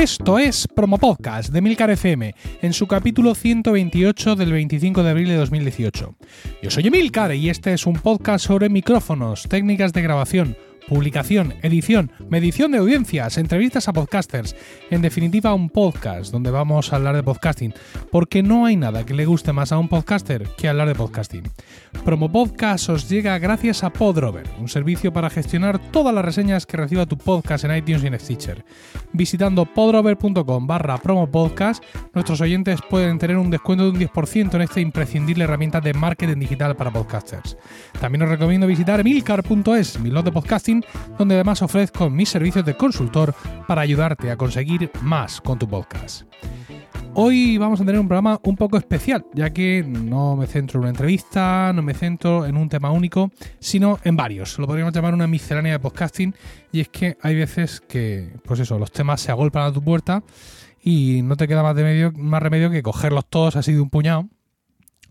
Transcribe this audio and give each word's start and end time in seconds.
Esto 0.00 0.38
es 0.38 0.66
Promo 0.66 0.96
Podcast 0.96 1.52
de 1.52 1.60
Milcar 1.60 1.90
FM, 1.90 2.34
en 2.62 2.72
su 2.72 2.86
capítulo 2.86 3.34
128 3.34 4.34
del 4.34 4.50
25 4.50 5.02
de 5.02 5.10
abril 5.10 5.28
de 5.28 5.36
2018. 5.36 6.16
Yo 6.62 6.70
soy 6.70 6.86
Emilcar 6.86 7.34
y 7.34 7.50
este 7.50 7.74
es 7.74 7.84
un 7.84 7.96
podcast 7.96 8.46
sobre 8.46 8.70
micrófonos, 8.70 9.42
técnicas 9.42 9.92
de 9.92 10.00
grabación, 10.00 10.56
publicación, 10.90 11.54
edición, 11.62 12.10
medición 12.30 12.72
de 12.72 12.78
audiencias, 12.78 13.38
entrevistas 13.38 13.86
a 13.86 13.92
podcasters, 13.92 14.56
en 14.90 15.02
definitiva 15.02 15.54
un 15.54 15.70
podcast 15.70 16.32
donde 16.32 16.50
vamos 16.50 16.92
a 16.92 16.96
hablar 16.96 17.14
de 17.14 17.22
podcasting, 17.22 17.72
porque 18.10 18.42
no 18.42 18.66
hay 18.66 18.74
nada 18.74 19.06
que 19.06 19.14
le 19.14 19.24
guste 19.24 19.52
más 19.52 19.70
a 19.70 19.78
un 19.78 19.86
podcaster 19.86 20.48
que 20.58 20.68
hablar 20.68 20.88
de 20.88 20.96
podcasting. 20.96 21.44
Promo 22.04 22.32
Podcast 22.32 22.88
os 22.88 23.08
llega 23.08 23.38
gracias 23.38 23.84
a 23.84 23.90
Podrover, 23.90 24.46
un 24.58 24.68
servicio 24.68 25.12
para 25.12 25.30
gestionar 25.30 25.78
todas 25.92 26.12
las 26.12 26.24
reseñas 26.24 26.66
que 26.66 26.76
reciba 26.76 27.06
tu 27.06 27.16
podcast 27.16 27.64
en 27.64 27.76
iTunes 27.76 28.02
y 28.02 28.08
en 28.08 28.18
Stitcher. 28.18 28.64
Visitando 29.12 29.66
podrover.com 29.66 30.66
barra 30.66 30.98
promopodcast, 30.98 31.84
nuestros 32.14 32.40
oyentes 32.40 32.80
pueden 32.90 33.18
tener 33.18 33.36
un 33.36 33.50
descuento 33.50 33.84
de 33.84 33.90
un 33.90 34.00
10% 34.00 34.54
en 34.54 34.62
esta 34.62 34.80
imprescindible 34.80 35.44
herramienta 35.44 35.80
de 35.80 35.94
marketing 35.94 36.40
digital 36.40 36.74
para 36.74 36.90
podcasters. 36.90 37.56
También 38.00 38.22
os 38.22 38.28
recomiendo 38.28 38.66
visitar 38.66 39.04
milcar.es, 39.04 40.00
mi 40.00 40.10
de 40.10 40.32
podcasting, 40.32 40.79
donde 41.18 41.34
además 41.34 41.62
ofrezco 41.62 42.10
mis 42.10 42.28
servicios 42.28 42.64
de 42.64 42.76
consultor 42.76 43.34
para 43.66 43.82
ayudarte 43.82 44.30
a 44.30 44.36
conseguir 44.36 44.90
más 45.02 45.40
con 45.40 45.58
tu 45.58 45.68
podcast. 45.68 46.22
Hoy 47.14 47.58
vamos 47.58 47.80
a 47.80 47.84
tener 47.84 48.00
un 48.00 48.06
programa 48.06 48.38
un 48.44 48.54
poco 48.54 48.76
especial, 48.76 49.26
ya 49.34 49.50
que 49.50 49.84
no 49.86 50.36
me 50.36 50.46
centro 50.46 50.78
en 50.78 50.82
una 50.82 50.90
entrevista, 50.90 51.72
no 51.74 51.82
me 51.82 51.92
centro 51.92 52.46
en 52.46 52.56
un 52.56 52.68
tema 52.68 52.92
único, 52.92 53.32
sino 53.58 53.98
en 54.04 54.14
varios. 54.14 54.58
Lo 54.58 54.66
podríamos 54.66 54.94
llamar 54.94 55.14
una 55.14 55.26
miscelánea 55.26 55.72
de 55.72 55.80
podcasting, 55.80 56.34
y 56.70 56.80
es 56.80 56.88
que 56.88 57.18
hay 57.20 57.34
veces 57.34 57.80
que, 57.80 58.36
pues 58.44 58.60
eso, 58.60 58.78
los 58.78 58.92
temas 58.92 59.20
se 59.20 59.32
agolpan 59.32 59.64
a 59.64 59.72
tu 59.72 59.82
puerta 59.82 60.22
y 60.82 61.22
no 61.22 61.36
te 61.36 61.48
queda 61.48 61.62
más, 61.62 61.76
más 62.16 62.42
remedio 62.42 62.70
que 62.70 62.82
cogerlos 62.82 63.26
todos 63.28 63.56
así 63.56 63.72
de 63.72 63.80
un 63.80 63.90
puñado 63.90 64.28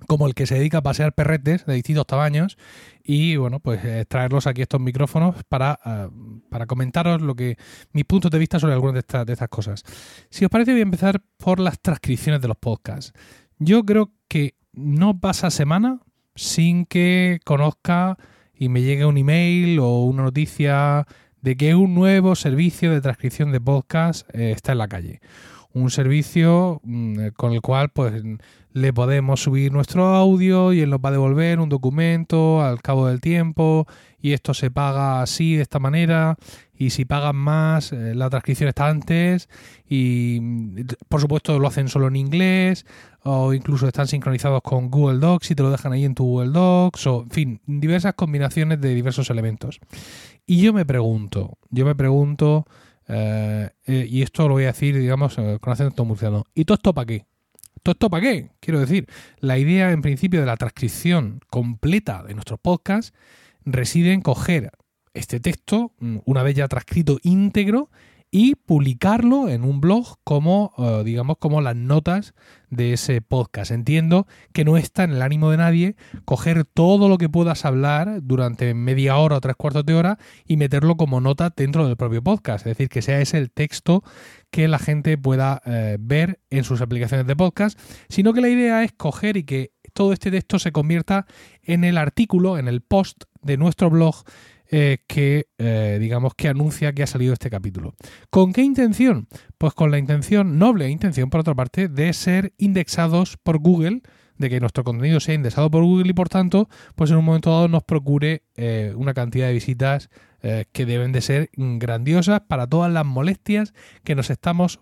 como 0.08 0.28
el 0.28 0.33
que 0.33 0.45
se 0.47 0.55
dedica 0.55 0.80
a 0.80 0.83
pasear 0.83 1.14
perretes 1.14 1.66
de 1.66 1.73
distintos 1.73 2.08
tamaños 2.08 2.58
y 3.03 3.36
bueno, 3.38 3.59
pues 3.59 3.83
eh, 3.83 4.06
traerlos 4.08 4.47
aquí 4.47 4.61
estos 4.61 4.80
micrófonos 4.80 5.36
para, 5.47 5.80
uh, 5.86 6.39
para 6.50 6.66
comentaros 6.66 7.22
lo 7.22 7.36
que 7.36 7.58
mis 7.91 8.06
puntos 8.06 8.31
de 8.31 8.39
vista 8.39 8.59
sobre 8.59 8.73
algunas 8.73 8.94
de 8.94 9.00
estas, 9.00 9.25
de 9.25 9.33
estas 9.33 9.50
cosas. 9.50 9.83
Si 10.30 10.45
os 10.45 10.52
parece, 10.52 10.72
voy 10.72 10.81
a 10.81 10.83
empezar 10.83 11.22
por 11.38 11.59
las 11.59 11.80
transcripciones 11.80 12.41
de 12.41 12.47
los 12.47 12.58
podcasts. 12.58 13.14
Yo 13.58 13.83
creo 13.83 14.11
que 14.28 14.56
no 14.73 15.19
pasa 15.19 15.50
semana 15.50 16.00
sin 16.36 16.86
que 16.86 17.39
conozca 17.44 18.17
y 18.53 18.69
me 18.69 18.81
llegue 18.81 19.06
un 19.06 19.17
email 19.17 19.80
o 19.80 20.03
una 20.03 20.23
noticia 20.23 21.08
de 21.41 21.56
que 21.56 21.75
un 21.75 21.95
nuevo 21.95 22.36
servicio 22.36 22.91
de 22.91 23.02
transcripción 23.02 23.52
de 23.52 23.61
podcast 23.61 24.30
eh, 24.36 24.52
está 24.52 24.73
en 24.73 24.78
la 24.78 24.88
calle. 24.88 25.22
Un 25.72 25.89
servicio 25.89 26.81
mmm, 26.84 27.30
con 27.36 27.53
el 27.53 27.61
cual 27.61 27.89
pues 27.89 28.22
le 28.72 28.94
podemos 28.94 29.42
subir 29.42 29.72
nuestro 29.72 30.06
audio 30.16 30.73
y 30.73 30.81
él 30.81 30.89
nos 30.89 31.00
va 31.00 31.09
a 31.09 31.14
devolver 31.14 31.59
un 31.59 31.70
documento 31.70 32.62
al 32.64 32.81
cabo 32.81 33.08
del 33.08 33.20
tiempo 33.20 33.88
y 34.22 34.34
esto 34.34 34.53
se 34.53 34.70
paga 34.70 35.22
así, 35.22 35.56
de 35.56 35.64
esta 35.64 35.80
manera, 35.80 36.38
y 36.75 36.92
si 36.92 37.06
pagan 37.06 37.36
más, 37.36 37.92
eh, 37.94 38.14
la 38.16 38.30
transcripción 38.30 38.70
está 38.70 38.88
antes 38.88 39.50
y 39.88 40.84
por 41.08 41.22
supuesto 41.22 41.58
lo 41.58 41.67
hacen 41.67 41.88
solo 41.88 42.08
en 42.08 42.16
inglés 42.16 42.86
o 43.23 43.53
incluso 43.53 43.88
están 43.88 44.08
sincronizados 44.08 44.62
con 44.62 44.92
Google 44.92 45.20
Docs 45.20 45.52
y 45.52 45.56
te 45.56 45.64
lo 45.64 45.72
dejan 45.72 45.94
ahí 45.94 46.06
en 46.06 46.16
tu 46.16 46.25
Google 46.25 46.52
Docs 46.52 47.08
o 47.08 47.23
en 47.23 47.30
fin, 47.31 47.62
diversas 47.66 48.14
combinaciones 48.14 48.80
de 48.80 48.94
diversos 48.94 49.30
elementos. 49.30 49.80
Y 50.45 50.62
yo 50.62 50.73
me 50.73 50.86
pregunto, 50.86 51.58
yo 51.70 51.86
me 51.86 51.95
pregunto, 51.95 52.66
eh, 53.07 53.69
eh, 53.86 54.07
y 54.09 54.22
esto 54.22 54.47
lo 54.47 54.56
voy 54.56 54.63
a 54.63 54.68
decir, 54.68 54.97
digamos, 54.97 55.36
con 55.36 55.74
acento 55.74 56.06
murciano, 56.06 56.46
¿y 56.53 56.66
todo 56.66 56.75
esto 56.75 56.94
para 56.94 57.06
qué? 57.07 57.25
¿Todo 57.84 57.94
esto 57.94 58.09
para 58.09 58.22
qué? 58.22 58.50
Quiero 58.59 58.79
decir, 58.79 59.07
la 59.40 59.57
idea 59.57 59.91
en 59.91 60.01
principio 60.01 60.40
de 60.40 60.45
la 60.45 60.57
transcripción 60.57 61.40
completa 61.50 62.23
de 62.23 62.34
nuestros 62.34 62.59
podcasts 62.59 63.13
reside 63.66 64.13
en 64.13 64.22
coger 64.22 64.72
este 65.13 65.40
texto, 65.40 65.94
mm, 66.00 66.18
una 66.25 66.44
vez 66.44 66.56
ya 66.56 66.68
transcrito 66.68 67.18
íntegro, 67.23 67.89
y 68.31 68.56
publicarlo 68.56 69.50
en 69.50 69.63
un 69.63 69.81
blog 69.81 70.17
como, 70.23 70.73
uh, 70.78 71.03
digamos, 71.03 71.38
como 71.40 71.62
las 71.62 71.75
notas 71.75 72.35
de 72.69 72.94
ese 72.94 73.22
podcast. 73.22 73.72
Entiendo 73.72 74.28
que 74.53 74.66
no 74.66 74.78
está 74.78 75.03
en 75.03 75.12
el 75.12 75.22
ánimo 75.22 75.50
de 75.50 75.57
nadie 75.57 75.95
coger 76.25 76.66
todo 76.66 77.09
lo 77.09 77.18
que 77.18 77.29
puedas 77.29 77.66
hablar 77.66 78.19
durante 78.22 78.73
media 78.75 79.18
hora 79.18 79.38
o 79.38 79.41
tres 79.41 79.56
cuartos 79.56 79.85
de 79.85 79.95
hora 79.95 80.19
y 80.45 80.57
meterlo 80.57 80.95
como 80.95 81.22
nota 81.22 81.51
dentro 81.56 81.88
del 81.88 81.97
propio 81.97 82.23
podcast. 82.23 82.68
Es 82.68 82.78
decir, 82.78 82.89
que 82.89 83.01
sea 83.01 83.19
ese 83.19 83.39
el 83.39 83.51
texto 83.51 84.03
que 84.51 84.68
la 84.68 84.79
gente 84.79 85.18
pueda 85.18 85.62
eh, 85.66 85.97
ver 86.00 86.39
en 86.51 86.63
sus 86.63 86.81
aplicaciones 86.81 87.25
de 87.25 87.35
podcast, 87.35 87.79
sino 88.09 88.34
que 88.34 88.41
la 88.41 88.50
idea 88.50 88.84
es 88.84 88.91
coger 88.94 89.38
y 89.38 89.44
que 89.44 89.72
todo 89.94 90.13
este 90.13 90.29
texto 90.29 90.59
se 90.59 90.72
convierta 90.72 91.25
en 91.63 91.84
el 91.84 91.97
artículo, 91.97 92.57
en 92.57 92.68
el 92.68 92.81
post 92.81 93.23
de 93.41 93.57
nuestro 93.57 93.89
blog 93.89 94.23
eh, 94.72 95.00
que, 95.07 95.47
eh, 95.57 95.97
digamos, 96.00 96.35
que 96.35 96.47
anuncia 96.47 96.94
que 96.94 97.02
ha 97.02 97.07
salido 97.07 97.34
este 97.34 97.50
capítulo. 97.50 97.96
¿Con 98.30 98.53
qué 98.53 98.62
intención? 98.62 99.28
Pues 99.57 99.74
con 99.74 99.90
la 99.90 99.97
intención, 99.97 100.59
noble 100.59 100.90
intención, 100.90 101.31
por 101.31 101.40
otra 101.40 101.56
parte, 101.56 101.88
de 101.88 102.13
ser 102.13 102.53
indexados 102.59 103.38
por 103.41 103.57
Google, 103.57 104.03
de 104.38 104.50
que 104.50 104.59
nuestro 104.59 104.84
contenido 104.84 105.19
sea 105.19 105.34
indexado 105.34 105.72
por 105.72 105.84
Google 105.84 106.09
y, 106.09 106.13
por 106.13 106.30
tanto, 106.30 106.69
pues 106.96 107.09
en 107.09 107.18
un 107.18 107.25
momento 107.25 107.50
dado 107.50 107.68
nos 107.68 107.84
procure 107.84 108.44
eh, 108.57 108.94
una 108.96 109.16
cantidad 109.16 109.47
de 109.47 109.53
visitas 109.53 110.09
que 110.72 110.86
deben 110.86 111.12
de 111.12 111.19
ser 111.19 111.50
grandiosas 111.53 112.40
para 112.47 112.66
todas 112.66 112.90
las 112.90 113.06
molestias 113.06 113.74
que 114.06 114.16
nos 114.16 114.30
estamos, 114.30 114.80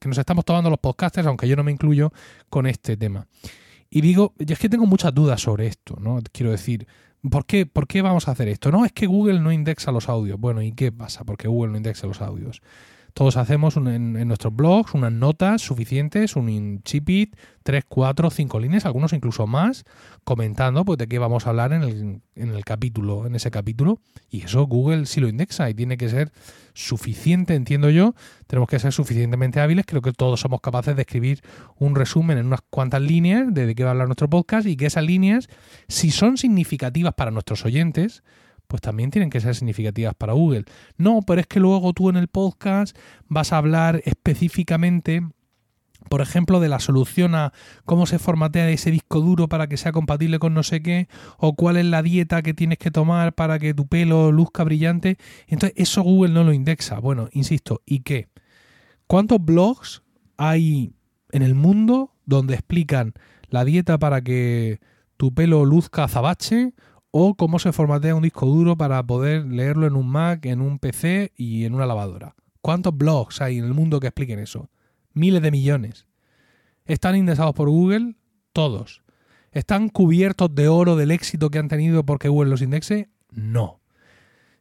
que 0.00 0.08
nos 0.08 0.16
estamos 0.16 0.46
tomando 0.46 0.70
los 0.70 0.78
podcasters, 0.78 1.26
aunque 1.26 1.46
yo 1.46 1.56
no 1.56 1.62
me 1.62 1.72
incluyo 1.72 2.10
con 2.48 2.66
este 2.66 2.96
tema. 2.96 3.26
Y 3.90 4.00
digo, 4.00 4.32
es 4.38 4.58
que 4.58 4.70
tengo 4.70 4.86
muchas 4.86 5.14
dudas 5.14 5.42
sobre 5.42 5.66
esto, 5.66 5.98
¿no? 6.00 6.20
Quiero 6.32 6.52
decir, 6.52 6.86
¿Por 7.30 7.46
qué, 7.46 7.66
¿Por 7.66 7.86
qué 7.86 8.02
vamos 8.02 8.28
a 8.28 8.32
hacer 8.32 8.48
esto? 8.48 8.70
No, 8.70 8.84
es 8.84 8.92
que 8.92 9.06
Google 9.06 9.40
no 9.40 9.52
indexa 9.52 9.92
los 9.92 10.08
audios. 10.08 10.38
Bueno, 10.38 10.60
¿y 10.62 10.72
qué 10.72 10.92
pasa? 10.92 11.24
Porque 11.24 11.48
Google 11.48 11.72
no 11.72 11.78
indexa 11.78 12.06
los 12.06 12.20
audios. 12.20 12.60
Todos 13.14 13.36
hacemos 13.36 13.76
un, 13.76 13.86
en, 13.86 14.26
nuestros 14.26 14.54
blogs 14.54 14.92
unas 14.92 15.12
notas 15.12 15.62
suficientes, 15.62 16.34
un 16.34 16.82
chipit, 16.82 17.36
3, 17.62 17.84
4, 17.88 18.28
5 18.28 18.58
líneas, 18.58 18.86
algunos 18.86 19.12
incluso 19.12 19.46
más, 19.46 19.84
comentando 20.24 20.84
pues, 20.84 20.98
de 20.98 21.06
qué 21.06 21.20
vamos 21.20 21.46
a 21.46 21.50
hablar 21.50 21.72
en 21.72 21.84
el, 21.84 22.22
en 22.34 22.48
el 22.50 22.64
capítulo, 22.64 23.28
en 23.28 23.36
ese 23.36 23.52
capítulo. 23.52 24.00
Y 24.30 24.42
eso 24.42 24.66
Google 24.66 25.06
sí 25.06 25.20
lo 25.20 25.28
indexa 25.28 25.70
y 25.70 25.74
tiene 25.74 25.96
que 25.96 26.08
ser 26.08 26.32
suficiente, 26.72 27.54
entiendo 27.54 27.88
yo. 27.88 28.16
Tenemos 28.48 28.68
que 28.68 28.80
ser 28.80 28.92
suficientemente 28.92 29.60
hábiles. 29.60 29.86
Creo 29.86 30.02
que 30.02 30.12
todos 30.12 30.40
somos 30.40 30.60
capaces 30.60 30.96
de 30.96 31.02
escribir 31.02 31.40
un 31.78 31.94
resumen 31.94 32.38
en 32.38 32.46
unas 32.46 32.62
cuantas 32.68 33.00
líneas 33.00 33.54
de, 33.54 33.66
de 33.66 33.76
qué 33.76 33.84
va 33.84 33.90
a 33.90 33.92
hablar 33.92 34.08
nuestro 34.08 34.28
podcast 34.28 34.66
y 34.66 34.76
que 34.76 34.86
esas 34.86 35.04
líneas, 35.04 35.48
si 35.86 36.10
son 36.10 36.36
significativas 36.36 37.14
para 37.14 37.30
nuestros 37.30 37.64
oyentes, 37.64 38.24
pues 38.74 38.80
también 38.80 39.12
tienen 39.12 39.30
que 39.30 39.40
ser 39.40 39.54
significativas 39.54 40.16
para 40.16 40.32
Google. 40.32 40.64
No, 40.96 41.20
pero 41.24 41.40
es 41.40 41.46
que 41.46 41.60
luego 41.60 41.92
tú 41.92 42.10
en 42.10 42.16
el 42.16 42.26
podcast 42.26 42.98
vas 43.28 43.52
a 43.52 43.58
hablar 43.58 44.02
específicamente 44.04 45.22
por 46.08 46.20
ejemplo, 46.20 46.58
de 46.58 46.68
la 46.68 46.80
solución 46.80 47.36
a 47.36 47.52
cómo 47.84 48.04
se 48.06 48.18
formatea 48.18 48.68
ese 48.68 48.90
disco 48.90 49.20
duro 49.20 49.48
para 49.48 49.68
que 49.68 49.76
sea 49.76 49.92
compatible 49.92 50.40
con 50.40 50.54
no 50.54 50.64
sé 50.64 50.82
qué, 50.82 51.06
o 51.38 51.54
cuál 51.54 51.76
es 51.76 51.84
la 51.84 52.02
dieta 52.02 52.42
que 52.42 52.52
tienes 52.52 52.78
que 52.78 52.90
tomar 52.90 53.32
para 53.32 53.60
que 53.60 53.74
tu 53.74 53.86
pelo 53.86 54.32
luzca 54.32 54.64
brillante. 54.64 55.18
Entonces, 55.46 55.72
eso 55.80 56.02
Google 56.02 56.34
no 56.34 56.42
lo 56.42 56.52
indexa. 56.52 56.98
Bueno, 56.98 57.28
insisto, 57.30 57.80
¿y 57.86 58.00
qué? 58.00 58.26
¿Cuántos 59.06 59.38
blogs 59.40 60.02
hay 60.36 60.94
en 61.30 61.42
el 61.42 61.54
mundo 61.54 62.12
donde 62.26 62.54
explican 62.54 63.14
la 63.50 63.64
dieta 63.64 63.98
para 63.98 64.20
que 64.20 64.80
tu 65.16 65.32
pelo 65.32 65.64
luzca 65.64 66.02
azabache 66.04 66.74
o 67.16 67.36
cómo 67.36 67.60
se 67.60 67.70
formatea 67.70 68.16
un 68.16 68.24
disco 68.24 68.44
duro 68.44 68.76
para 68.76 69.00
poder 69.06 69.46
leerlo 69.46 69.86
en 69.86 69.94
un 69.94 70.08
Mac, 70.08 70.46
en 70.46 70.60
un 70.60 70.80
PC 70.80 71.30
y 71.36 71.64
en 71.64 71.72
una 71.72 71.86
lavadora. 71.86 72.34
¿Cuántos 72.60 72.96
blogs 72.96 73.40
hay 73.40 73.58
en 73.58 73.64
el 73.66 73.72
mundo 73.72 74.00
que 74.00 74.08
expliquen 74.08 74.40
eso? 74.40 74.68
Miles 75.12 75.40
de 75.40 75.52
millones. 75.52 76.08
¿Están 76.86 77.14
indexados 77.14 77.54
por 77.54 77.68
Google? 77.68 78.16
Todos. 78.52 79.04
¿Están 79.52 79.90
cubiertos 79.90 80.52
de 80.56 80.66
oro 80.66 80.96
del 80.96 81.12
éxito 81.12 81.50
que 81.50 81.60
han 81.60 81.68
tenido 81.68 82.04
porque 82.04 82.28
Google 82.28 82.50
los 82.50 82.62
indexe? 82.62 83.10
No. 83.30 83.78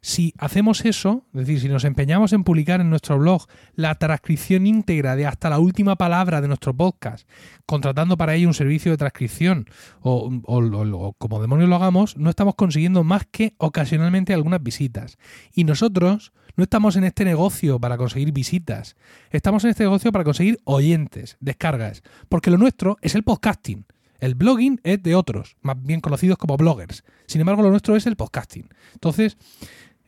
Si 0.05 0.33
hacemos 0.37 0.83
eso, 0.83 1.25
es 1.33 1.47
decir, 1.47 1.61
si 1.61 1.69
nos 1.69 1.85
empeñamos 1.85 2.33
en 2.33 2.43
publicar 2.43 2.81
en 2.81 2.89
nuestro 2.89 3.17
blog 3.17 3.47
la 3.73 3.95
transcripción 3.95 4.67
íntegra 4.67 5.15
de 5.15 5.25
hasta 5.25 5.49
la 5.49 5.59
última 5.59 5.95
palabra 5.95 6.41
de 6.41 6.49
nuestro 6.49 6.75
podcast, 6.75 7.25
contratando 7.65 8.17
para 8.17 8.35
ello 8.35 8.49
un 8.49 8.53
servicio 8.53 8.91
de 8.91 8.97
transcripción 8.97 9.65
o, 10.01 10.29
o, 10.43 11.13
como 11.13 11.41
demonios 11.41 11.69
lo 11.69 11.77
hagamos, 11.77 12.17
no 12.17 12.29
estamos 12.29 12.55
consiguiendo 12.55 13.05
más 13.05 13.25
que 13.31 13.55
ocasionalmente 13.59 14.33
algunas 14.33 14.61
visitas. 14.61 15.17
Y 15.53 15.63
nosotros 15.63 16.33
no 16.57 16.65
estamos 16.65 16.97
en 16.97 17.05
este 17.05 17.23
negocio 17.23 17.79
para 17.79 17.95
conseguir 17.95 18.33
visitas, 18.33 18.97
estamos 19.31 19.63
en 19.63 19.69
este 19.69 19.85
negocio 19.85 20.11
para 20.11 20.25
conseguir 20.25 20.59
oyentes, 20.65 21.37
descargas, 21.39 22.03
porque 22.27 22.51
lo 22.51 22.57
nuestro 22.57 22.97
es 23.01 23.15
el 23.15 23.23
podcasting. 23.23 23.85
El 24.19 24.35
blogging 24.35 24.79
es 24.83 25.01
de 25.01 25.15
otros, 25.15 25.55
más 25.61 25.81
bien 25.81 25.99
conocidos 25.99 26.37
como 26.37 26.55
bloggers. 26.55 27.03
Sin 27.25 27.41
embargo, 27.41 27.61
lo 27.61 27.69
nuestro 27.69 27.95
es 27.97 28.05
el 28.05 28.15
podcasting. 28.15 28.69
Entonces, 28.93 29.37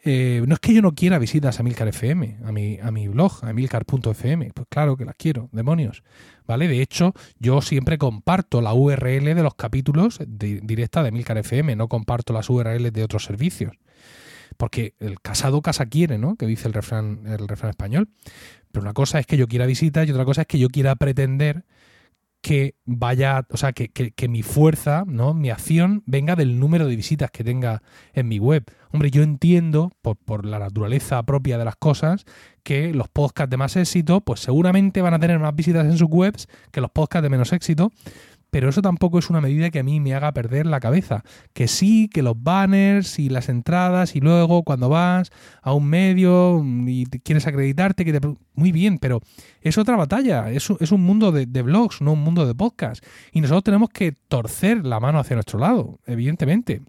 eh, 0.08 0.44
no 0.46 0.54
es 0.54 0.60
que 0.60 0.72
yo 0.72 0.84
no 0.84 0.94
quiera 0.94 1.18
visitas 1.18 1.60
a 1.60 1.64
Milcar 1.64 1.88
FM, 1.88 2.38
a 2.46 2.52
mi, 2.52 2.78
a 2.80 2.92
mi 2.92 3.08
blog, 3.08 3.44
a 3.44 3.52
milcar.fm. 3.54 4.52
Pues 4.54 4.68
claro 4.70 4.96
que 4.96 5.04
las 5.04 5.16
quiero, 5.16 5.50
demonios. 5.52 6.04
¿Vale? 6.46 6.68
De 6.68 6.80
hecho, 6.80 7.16
yo 7.40 7.60
siempre 7.62 7.98
comparto 7.98 8.62
la 8.62 8.76
URL 8.76 9.34
de 9.34 9.42
los 9.42 9.56
capítulos 9.56 10.20
directa 10.28 11.02
de 11.02 11.12
Milcar 11.12 11.40
FM, 11.40 11.76
no 11.76 11.88
comparto 11.88 12.34
las 12.34 12.52
URLs 12.52 12.94
de 12.94 13.04
otros 13.04 13.26
servicios. 13.26 13.76
Porque 14.58 14.94
el 15.00 15.20
casado 15.22 15.64
casa 15.64 15.88
quiere, 15.88 16.20
¿no? 16.20 16.36
Que 16.36 16.46
dice 16.46 16.68
el 16.68 16.76
refrán, 16.76 17.24
el 17.26 17.48
refrán 17.48 17.72
español. 17.72 18.10
Pero 18.72 18.84
una 18.84 18.94
cosa 18.94 19.20
es 19.20 19.26
que 19.26 19.38
yo 19.38 19.48
quiera 19.48 19.66
visitas 19.66 20.08
y 20.08 20.12
otra 20.12 20.24
cosa 20.24 20.42
es 20.42 20.48
que 20.48 20.60
yo 20.60 20.70
quiera 20.70 20.96
pretender 20.96 21.66
que 22.46 22.76
vaya, 22.86 23.48
o 23.50 23.58
sea, 23.58 23.74
que, 23.74 23.90
que, 23.90 24.28
mi 24.28 24.44
fuerza, 24.44 25.04
¿no? 25.08 25.34
Mi 25.34 25.50
acción 25.50 26.04
venga 26.06 26.36
del 26.36 26.60
número 26.60 26.86
de 26.86 26.96
visitas 26.96 27.32
que 27.32 27.44
tenga 27.44 27.82
en 28.14 28.28
mi 28.28 28.38
web. 28.38 28.66
Hombre, 28.92 29.10
yo 29.10 29.24
entiendo, 29.24 29.92
por, 30.04 30.16
por 30.16 30.46
la 30.46 30.60
naturaleza 30.60 31.24
propia 31.24 31.58
de 31.58 31.66
las 31.66 31.76
cosas, 31.76 32.24
que 32.62 32.94
los 32.94 33.08
podcasts 33.08 33.50
de 33.50 33.58
más 33.58 33.76
éxito, 33.78 34.22
pues 34.22 34.42
seguramente 34.42 35.02
van 35.02 35.16
a 35.16 35.20
tener 35.20 35.40
más 35.40 35.56
visitas 35.56 35.88
en 35.88 35.98
sus 35.98 36.08
webs 36.08 36.48
que 36.70 36.82
los 36.82 36.92
podcasts 36.92 37.24
de 37.24 37.30
menos 37.32 37.52
éxito, 37.52 37.92
pero 38.56 38.70
eso 38.70 38.82
tampoco 38.82 39.20
es 39.20 39.30
una 39.30 39.42
medida 39.42 39.70
que 39.70 39.80
a 39.80 39.84
mí 39.84 40.00
me 40.00 40.14
haga 40.14 40.32
perder 40.32 40.66
la 40.66 40.80
cabeza. 40.80 41.26
Que 41.52 41.68
sí, 41.68 42.08
que 42.08 42.24
los 42.24 42.42
banners 42.42 43.20
y 43.20 43.28
las 43.28 43.50
entradas 43.50 44.16
y 44.16 44.22
luego 44.22 44.64
cuando 44.64 44.88
vas 44.88 45.30
a 45.62 45.74
un 45.74 45.90
medio 45.90 46.64
y 46.64 47.06
quieres 47.06 47.48
acreditarte, 47.48 48.06
que 48.06 48.18
te... 48.18 48.26
Muy 48.54 48.72
bien, 48.72 48.98
pero 48.98 49.20
es 49.60 49.78
otra 49.78 49.98
batalla, 49.98 50.50
es, 50.52 50.70
es 50.80 50.94
un 50.94 51.02
mundo 51.02 51.34
de, 51.34 51.48
de 51.48 51.62
blogs, 51.64 52.02
no 52.02 52.14
un 52.14 52.24
mundo 52.24 52.48
de 52.48 52.56
podcast. 52.56 53.04
Y 53.34 53.42
nosotros 53.42 53.66
tenemos 53.66 53.90
que 53.90 54.14
torcer 54.14 54.86
la 54.86 55.02
mano 55.02 55.20
hacia 55.20 55.36
nuestro 55.36 55.60
lado, 55.60 56.00
evidentemente. 56.06 56.82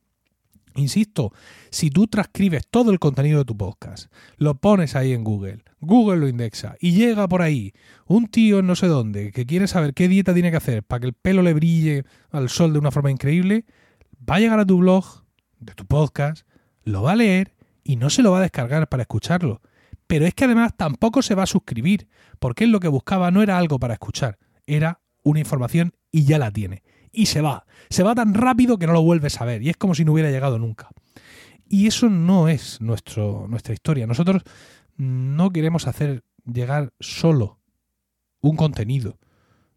Insisto, 0.76 1.32
si 1.70 1.88
tú 1.88 2.06
transcribes 2.06 2.66
todo 2.68 2.90
el 2.90 2.98
contenido 2.98 3.38
de 3.38 3.44
tu 3.46 3.56
podcast, 3.56 4.12
lo 4.36 4.60
pones 4.60 4.94
ahí 4.94 5.12
en 5.12 5.24
Google, 5.24 5.64
Google 5.80 6.18
lo 6.18 6.28
indexa 6.28 6.76
y 6.80 6.92
llega 6.92 7.26
por 7.28 7.40
ahí 7.40 7.72
un 8.06 8.26
tío 8.26 8.58
en 8.58 8.66
no 8.66 8.76
sé 8.76 8.86
dónde 8.86 9.32
que 9.32 9.46
quiere 9.46 9.68
saber 9.68 9.94
qué 9.94 10.06
dieta 10.06 10.34
tiene 10.34 10.50
que 10.50 10.58
hacer 10.58 10.82
para 10.82 11.00
que 11.00 11.06
el 11.06 11.12
pelo 11.14 11.42
le 11.42 11.54
brille 11.54 12.04
al 12.30 12.50
sol 12.50 12.74
de 12.74 12.78
una 12.78 12.90
forma 12.90 13.10
increíble, 13.10 13.64
va 14.28 14.36
a 14.36 14.40
llegar 14.40 14.60
a 14.60 14.66
tu 14.66 14.76
blog, 14.78 15.24
de 15.60 15.72
tu 15.72 15.86
podcast, 15.86 16.46
lo 16.84 17.02
va 17.02 17.12
a 17.12 17.16
leer 17.16 17.54
y 17.82 17.96
no 17.96 18.10
se 18.10 18.22
lo 18.22 18.32
va 18.32 18.38
a 18.38 18.42
descargar 18.42 18.88
para 18.90 19.02
escucharlo. 19.02 19.62
Pero 20.06 20.26
es 20.26 20.34
que 20.34 20.44
además 20.44 20.76
tampoco 20.76 21.22
se 21.22 21.34
va 21.34 21.44
a 21.44 21.46
suscribir, 21.46 22.06
porque 22.38 22.64
él 22.64 22.70
lo 22.70 22.80
que 22.80 22.88
buscaba 22.88 23.30
no 23.30 23.42
era 23.42 23.56
algo 23.56 23.78
para 23.78 23.94
escuchar, 23.94 24.38
era 24.66 25.00
una 25.22 25.40
información 25.40 25.94
y 26.12 26.24
ya 26.24 26.38
la 26.38 26.50
tiene 26.50 26.82
y 27.16 27.26
se 27.26 27.40
va. 27.40 27.66
Se 27.88 28.02
va 28.02 28.14
tan 28.14 28.34
rápido 28.34 28.78
que 28.78 28.86
no 28.86 28.92
lo 28.92 29.02
vuelves 29.02 29.40
a 29.40 29.44
ver 29.44 29.62
y 29.62 29.70
es 29.70 29.76
como 29.76 29.94
si 29.94 30.04
no 30.04 30.12
hubiera 30.12 30.30
llegado 30.30 30.58
nunca. 30.58 30.90
Y 31.68 31.88
eso 31.88 32.08
no 32.08 32.48
es 32.48 32.80
nuestro, 32.80 33.46
nuestra 33.48 33.74
historia. 33.74 34.06
Nosotros 34.06 34.42
no 34.96 35.50
queremos 35.50 35.88
hacer 35.88 36.22
llegar 36.44 36.92
solo 37.00 37.58
un 38.40 38.56
contenido. 38.56 39.18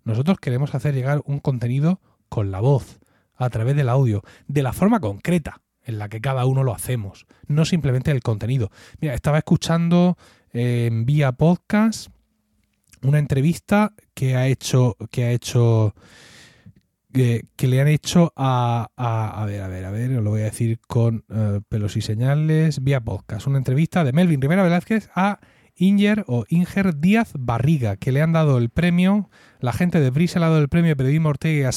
Nosotros 0.03 0.38
queremos 0.39 0.75
hacer 0.75 0.94
llegar 0.94 1.21
un 1.25 1.39
contenido 1.39 2.01
con 2.27 2.51
la 2.51 2.59
voz, 2.59 3.00
a 3.36 3.50
través 3.50 3.75
del 3.75 3.89
audio, 3.89 4.21
de 4.47 4.62
la 4.62 4.74
forma 4.74 5.00
concreta 5.00 5.62
en 5.83 5.97
la 5.97 6.09
que 6.09 6.21
cada 6.21 6.45
uno 6.45 6.63
lo 6.63 6.74
hacemos, 6.74 7.25
no 7.47 7.65
simplemente 7.65 8.12
el 8.12 8.21
contenido. 8.21 8.69
Mira, 9.00 9.13
estaba 9.13 9.39
escuchando 9.39 10.18
en 10.51 11.06
vía 11.06 11.31
podcast 11.31 12.09
una 13.01 13.18
entrevista 13.18 13.94
que 14.13 14.36
ha 14.36 14.47
hecho 14.47 14.97
que 15.09 15.24
ha 15.24 15.31
hecho 15.31 15.95
que, 17.14 17.68
le 17.68 17.82
han 17.82 17.88
hecho 17.88 18.34
a, 18.36 18.90
a, 18.96 19.46
ver, 19.46 19.62
a 19.62 19.68
ver, 19.68 19.86
a 19.86 19.92
ver, 19.92 20.12
lo 20.12 20.30
voy 20.30 20.42
a 20.42 20.46
decir 20.46 20.80
con 20.88 21.26
eh, 21.30 21.62
pelos 21.68 21.98
y 21.98 22.02
señales, 22.02 22.84
vía 22.84 23.02
podcast, 23.02 23.48
una 23.48 23.58
entrevista 23.58 24.04
de 24.04 24.14
Melvin 24.14 24.42
Rivera 24.42 24.64
Velázquez 24.64 25.10
a 25.16 25.40
Inger 25.76 26.26
o 26.28 26.46
Inger 26.50 26.98
Díaz 26.98 27.32
Barriga, 27.38 27.96
que 27.96 28.12
le 28.12 28.22
han 28.22 28.34
dado 28.34 28.58
el 28.58 28.70
premio, 28.70 29.30
la 29.60 29.74
gente 29.74 30.00
de 30.00 30.10
Brisa 30.10 30.40
le 30.40 30.46
ha 30.46 30.50
dado 30.50 30.62
el 30.62 30.70
premio 30.70 30.96
Periodismo 30.96 31.30
Ortega 31.30 31.72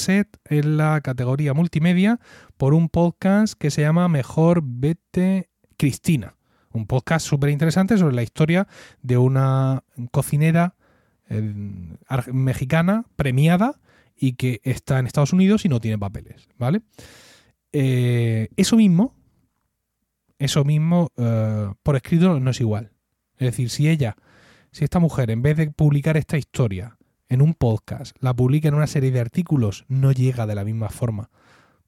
y 0.51 0.55
en 0.57 0.77
la 0.77 1.01
categoría 1.01 1.55
multimedia 1.55 2.19
por 2.57 2.75
un 2.75 2.89
podcast 2.89 3.55
que 3.55 3.71
se 3.71 3.83
llama 3.83 4.09
Mejor 4.09 4.61
Vete 4.65 5.49
Cristina. 5.77 6.35
Un 6.73 6.87
podcast 6.87 7.27
súper 7.27 7.51
interesante 7.51 7.97
sobre 7.97 8.15
la 8.15 8.23
historia 8.23 8.67
de 9.03 9.19
una 9.19 9.85
cocinera 10.11 10.75
eh, 11.29 11.55
mexicana 12.33 13.05
premiada 13.17 13.79
y 14.17 14.35
que 14.35 14.61
está 14.65 14.99
en 14.99 15.07
Estados 15.07 15.33
Unidos 15.33 15.65
y 15.65 15.69
no 15.69 15.81
tiene 15.81 15.99
papeles, 15.99 16.49
¿vale? 16.59 16.83
Eh, 17.73 18.49
eso 18.57 18.77
mismo, 18.77 19.15
eso 20.39 20.65
mismo 20.65 21.11
eh, 21.17 21.73
por 21.83 21.97
escrito 21.97 22.39
no 22.39 22.51
es 22.51 22.61
igual. 22.61 22.93
Es 23.39 23.47
decir, 23.47 23.71
si 23.71 23.89
ella, 23.89 24.17
si 24.71 24.85
esta 24.85 24.99
mujer, 24.99 25.31
en 25.31 25.43
vez 25.43 25.57
de 25.57 25.71
publicar 25.71 26.17
esta 26.17 26.37
historia 26.37 26.99
en 27.29 27.43
un 27.43 27.55
podcast, 27.55 28.15
la 28.21 28.35
publica 28.35 28.69
en 28.69 28.75
una 28.75 28.87
serie 28.87 29.11
de 29.11 29.21
artículos, 29.21 29.85
no 29.89 30.13
llega 30.13 30.47
de 30.47 30.55
la 30.55 30.65
misma 30.65 30.91
forma. 30.91 31.31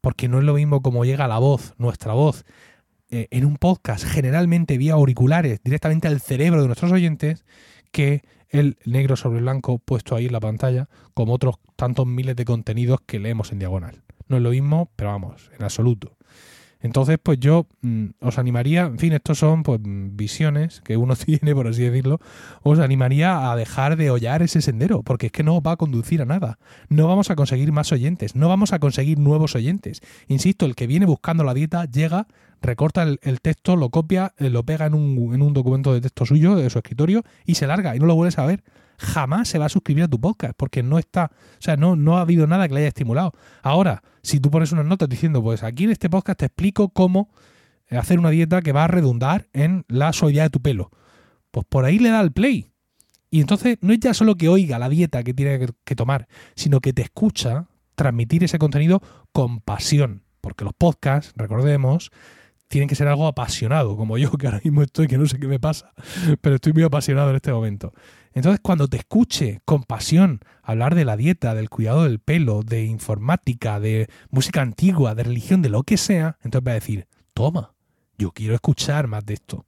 Porque 0.00 0.28
no 0.28 0.38
es 0.38 0.44
lo 0.44 0.54
mismo 0.54 0.82
como 0.82 1.04
llega 1.04 1.28
la 1.28 1.38
voz, 1.38 1.74
nuestra 1.78 2.12
voz, 2.12 2.44
eh, 3.10 3.28
en 3.30 3.44
un 3.44 3.56
podcast, 3.56 4.04
generalmente 4.04 4.78
vía 4.78 4.94
auriculares, 4.94 5.60
directamente 5.62 6.08
al 6.08 6.20
cerebro 6.20 6.62
de 6.62 6.66
nuestros 6.66 6.92
oyentes, 6.92 7.44
que 7.92 8.22
el 8.54 8.78
negro 8.84 9.16
sobre 9.16 9.40
blanco 9.40 9.78
puesto 9.78 10.14
ahí 10.14 10.26
en 10.26 10.32
la 10.32 10.40
pantalla, 10.40 10.88
como 11.12 11.34
otros 11.34 11.56
tantos 11.74 12.06
miles 12.06 12.36
de 12.36 12.44
contenidos 12.44 13.00
que 13.04 13.18
leemos 13.18 13.50
en 13.50 13.58
diagonal. 13.58 14.02
No 14.28 14.36
es 14.36 14.42
lo 14.42 14.50
mismo, 14.50 14.90
pero 14.94 15.10
vamos, 15.10 15.50
en 15.58 15.64
absoluto. 15.64 16.16
Entonces, 16.84 17.18
pues 17.20 17.40
yo 17.40 17.66
mm, 17.80 18.08
os 18.20 18.36
animaría, 18.36 18.82
en 18.82 18.98
fin, 18.98 19.14
estos 19.14 19.38
son 19.38 19.62
pues 19.62 19.80
visiones 19.82 20.82
que 20.82 20.98
uno 20.98 21.16
tiene, 21.16 21.54
por 21.54 21.66
así 21.66 21.82
decirlo, 21.82 22.20
os 22.62 22.78
animaría 22.78 23.50
a 23.50 23.56
dejar 23.56 23.96
de 23.96 24.10
hollar 24.10 24.42
ese 24.42 24.60
sendero, 24.60 25.02
porque 25.02 25.26
es 25.26 25.32
que 25.32 25.42
no 25.42 25.62
va 25.62 25.72
a 25.72 25.76
conducir 25.76 26.20
a 26.20 26.26
nada. 26.26 26.58
No 26.90 27.08
vamos 27.08 27.30
a 27.30 27.36
conseguir 27.36 27.72
más 27.72 27.90
oyentes, 27.90 28.36
no 28.36 28.50
vamos 28.50 28.74
a 28.74 28.80
conseguir 28.80 29.18
nuevos 29.18 29.54
oyentes. 29.54 30.02
Insisto, 30.28 30.66
el 30.66 30.74
que 30.74 30.86
viene 30.86 31.06
buscando 31.06 31.42
la 31.42 31.54
dieta 31.54 31.86
llega, 31.86 32.26
recorta 32.60 33.02
el, 33.02 33.40
texto, 33.40 33.76
lo 33.76 33.88
copia, 33.88 34.34
eh, 34.36 34.50
lo 34.50 34.62
pega 34.64 34.84
en 34.84 34.92
un, 34.92 35.34
en 35.34 35.40
un 35.40 35.54
documento 35.54 35.94
de 35.94 36.02
texto 36.02 36.26
suyo, 36.26 36.54
de 36.54 36.68
su 36.68 36.78
escritorio, 36.78 37.22
y 37.46 37.54
se 37.54 37.66
larga, 37.66 37.96
y 37.96 37.98
no 37.98 38.04
lo 38.04 38.14
vuelves 38.14 38.38
a 38.38 38.44
ver 38.44 38.62
jamás 38.98 39.48
se 39.48 39.58
va 39.58 39.66
a 39.66 39.68
suscribir 39.68 40.04
a 40.04 40.08
tu 40.08 40.20
podcast 40.20 40.54
porque 40.56 40.82
no 40.82 40.98
está, 40.98 41.30
o 41.34 41.62
sea, 41.62 41.76
no, 41.76 41.96
no 41.96 42.18
ha 42.18 42.22
habido 42.22 42.46
nada 42.46 42.68
que 42.68 42.74
le 42.74 42.80
haya 42.80 42.88
estimulado. 42.88 43.32
Ahora, 43.62 44.02
si 44.22 44.40
tú 44.40 44.50
pones 44.50 44.72
unas 44.72 44.86
notas 44.86 45.08
diciendo, 45.08 45.42
pues 45.42 45.62
aquí 45.62 45.84
en 45.84 45.90
este 45.90 46.10
podcast 46.10 46.38
te 46.38 46.46
explico 46.46 46.88
cómo 46.88 47.30
hacer 47.90 48.18
una 48.18 48.30
dieta 48.30 48.62
que 48.62 48.72
va 48.72 48.84
a 48.84 48.88
redundar 48.88 49.48
en 49.52 49.84
la 49.88 50.12
suavidad 50.12 50.44
de 50.44 50.50
tu 50.50 50.60
pelo, 50.60 50.90
pues 51.50 51.66
por 51.68 51.84
ahí 51.84 51.98
le 51.98 52.10
da 52.10 52.20
el 52.20 52.32
play. 52.32 52.70
Y 53.30 53.40
entonces 53.40 53.78
no 53.80 53.92
es 53.92 54.00
ya 54.00 54.14
solo 54.14 54.36
que 54.36 54.48
oiga 54.48 54.78
la 54.78 54.88
dieta 54.88 55.22
que 55.22 55.34
tiene 55.34 55.66
que 55.84 55.96
tomar, 55.96 56.28
sino 56.54 56.80
que 56.80 56.92
te 56.92 57.02
escucha 57.02 57.66
transmitir 57.94 58.44
ese 58.44 58.58
contenido 58.58 59.02
con 59.32 59.60
pasión. 59.60 60.22
Porque 60.40 60.64
los 60.64 60.74
podcasts, 60.74 61.32
recordemos, 61.36 62.10
tienen 62.68 62.88
que 62.88 62.94
ser 62.94 63.08
algo 63.08 63.26
apasionado, 63.26 63.96
como 63.96 64.18
yo 64.18 64.30
que 64.32 64.46
ahora 64.46 64.60
mismo 64.62 64.82
estoy, 64.82 65.06
que 65.06 65.18
no 65.18 65.26
sé 65.26 65.38
qué 65.38 65.46
me 65.46 65.60
pasa, 65.60 65.92
pero 66.40 66.56
estoy 66.56 66.72
muy 66.72 66.82
apasionado 66.82 67.30
en 67.30 67.36
este 67.36 67.52
momento. 67.52 67.92
Entonces, 68.34 68.60
cuando 68.60 68.88
te 68.88 68.96
escuche 68.96 69.60
con 69.64 69.84
pasión 69.84 70.40
hablar 70.62 70.96
de 70.96 71.04
la 71.04 71.16
dieta, 71.16 71.54
del 71.54 71.70
cuidado 71.70 72.02
del 72.02 72.18
pelo, 72.18 72.64
de 72.64 72.84
informática, 72.84 73.78
de 73.78 74.08
música 74.30 74.60
antigua, 74.60 75.14
de 75.14 75.22
religión, 75.22 75.62
de 75.62 75.68
lo 75.68 75.84
que 75.84 75.96
sea, 75.96 76.36
entonces 76.42 76.66
va 76.66 76.72
a 76.72 76.74
decir, 76.74 77.06
toma, 77.32 77.74
yo 78.18 78.32
quiero 78.32 78.54
escuchar 78.54 79.06
más 79.06 79.24
de 79.24 79.34
esto. 79.34 79.66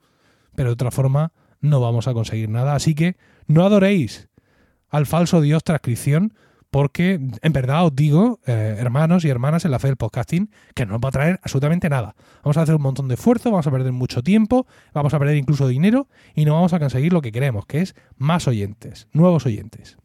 Pero 0.56 0.70
de 0.70 0.74
otra 0.74 0.90
forma, 0.90 1.32
no 1.60 1.80
vamos 1.80 2.08
a 2.08 2.12
conseguir 2.12 2.48
nada. 2.48 2.74
Así 2.74 2.96
que 2.96 3.16
no 3.46 3.64
adoréis 3.64 4.28
al 4.88 5.06
falso 5.06 5.40
dios 5.40 5.62
transcripción, 5.62 6.34
porque 6.70 7.20
en 7.42 7.52
verdad 7.52 7.86
os 7.86 7.94
digo, 7.94 8.40
eh, 8.46 8.76
hermanos 8.78 9.24
y 9.24 9.28
hermanas 9.28 9.64
en 9.64 9.70
la 9.70 9.78
fe 9.78 9.88
del 9.88 9.96
podcasting, 9.96 10.50
que 10.74 10.86
no 10.86 10.92
nos 10.92 11.00
va 11.00 11.08
a 11.08 11.12
traer 11.12 11.40
absolutamente 11.42 11.88
nada. 11.88 12.14
Vamos 12.42 12.56
a 12.56 12.62
hacer 12.62 12.74
un 12.74 12.82
montón 12.82 13.08
de 13.08 13.14
esfuerzo, 13.14 13.50
vamos 13.50 13.66
a 13.66 13.70
perder 13.70 13.92
mucho 13.92 14.22
tiempo, 14.22 14.66
vamos 14.92 15.14
a 15.14 15.18
perder 15.18 15.36
incluso 15.36 15.68
dinero 15.68 16.08
y 16.34 16.44
no 16.44 16.54
vamos 16.54 16.72
a 16.72 16.78
conseguir 16.78 17.12
lo 17.12 17.22
que 17.22 17.32
queremos, 17.32 17.66
que 17.66 17.80
es 17.80 17.94
más 18.16 18.48
oyentes, 18.48 19.08
nuevos 19.12 19.46
oyentes. 19.46 19.96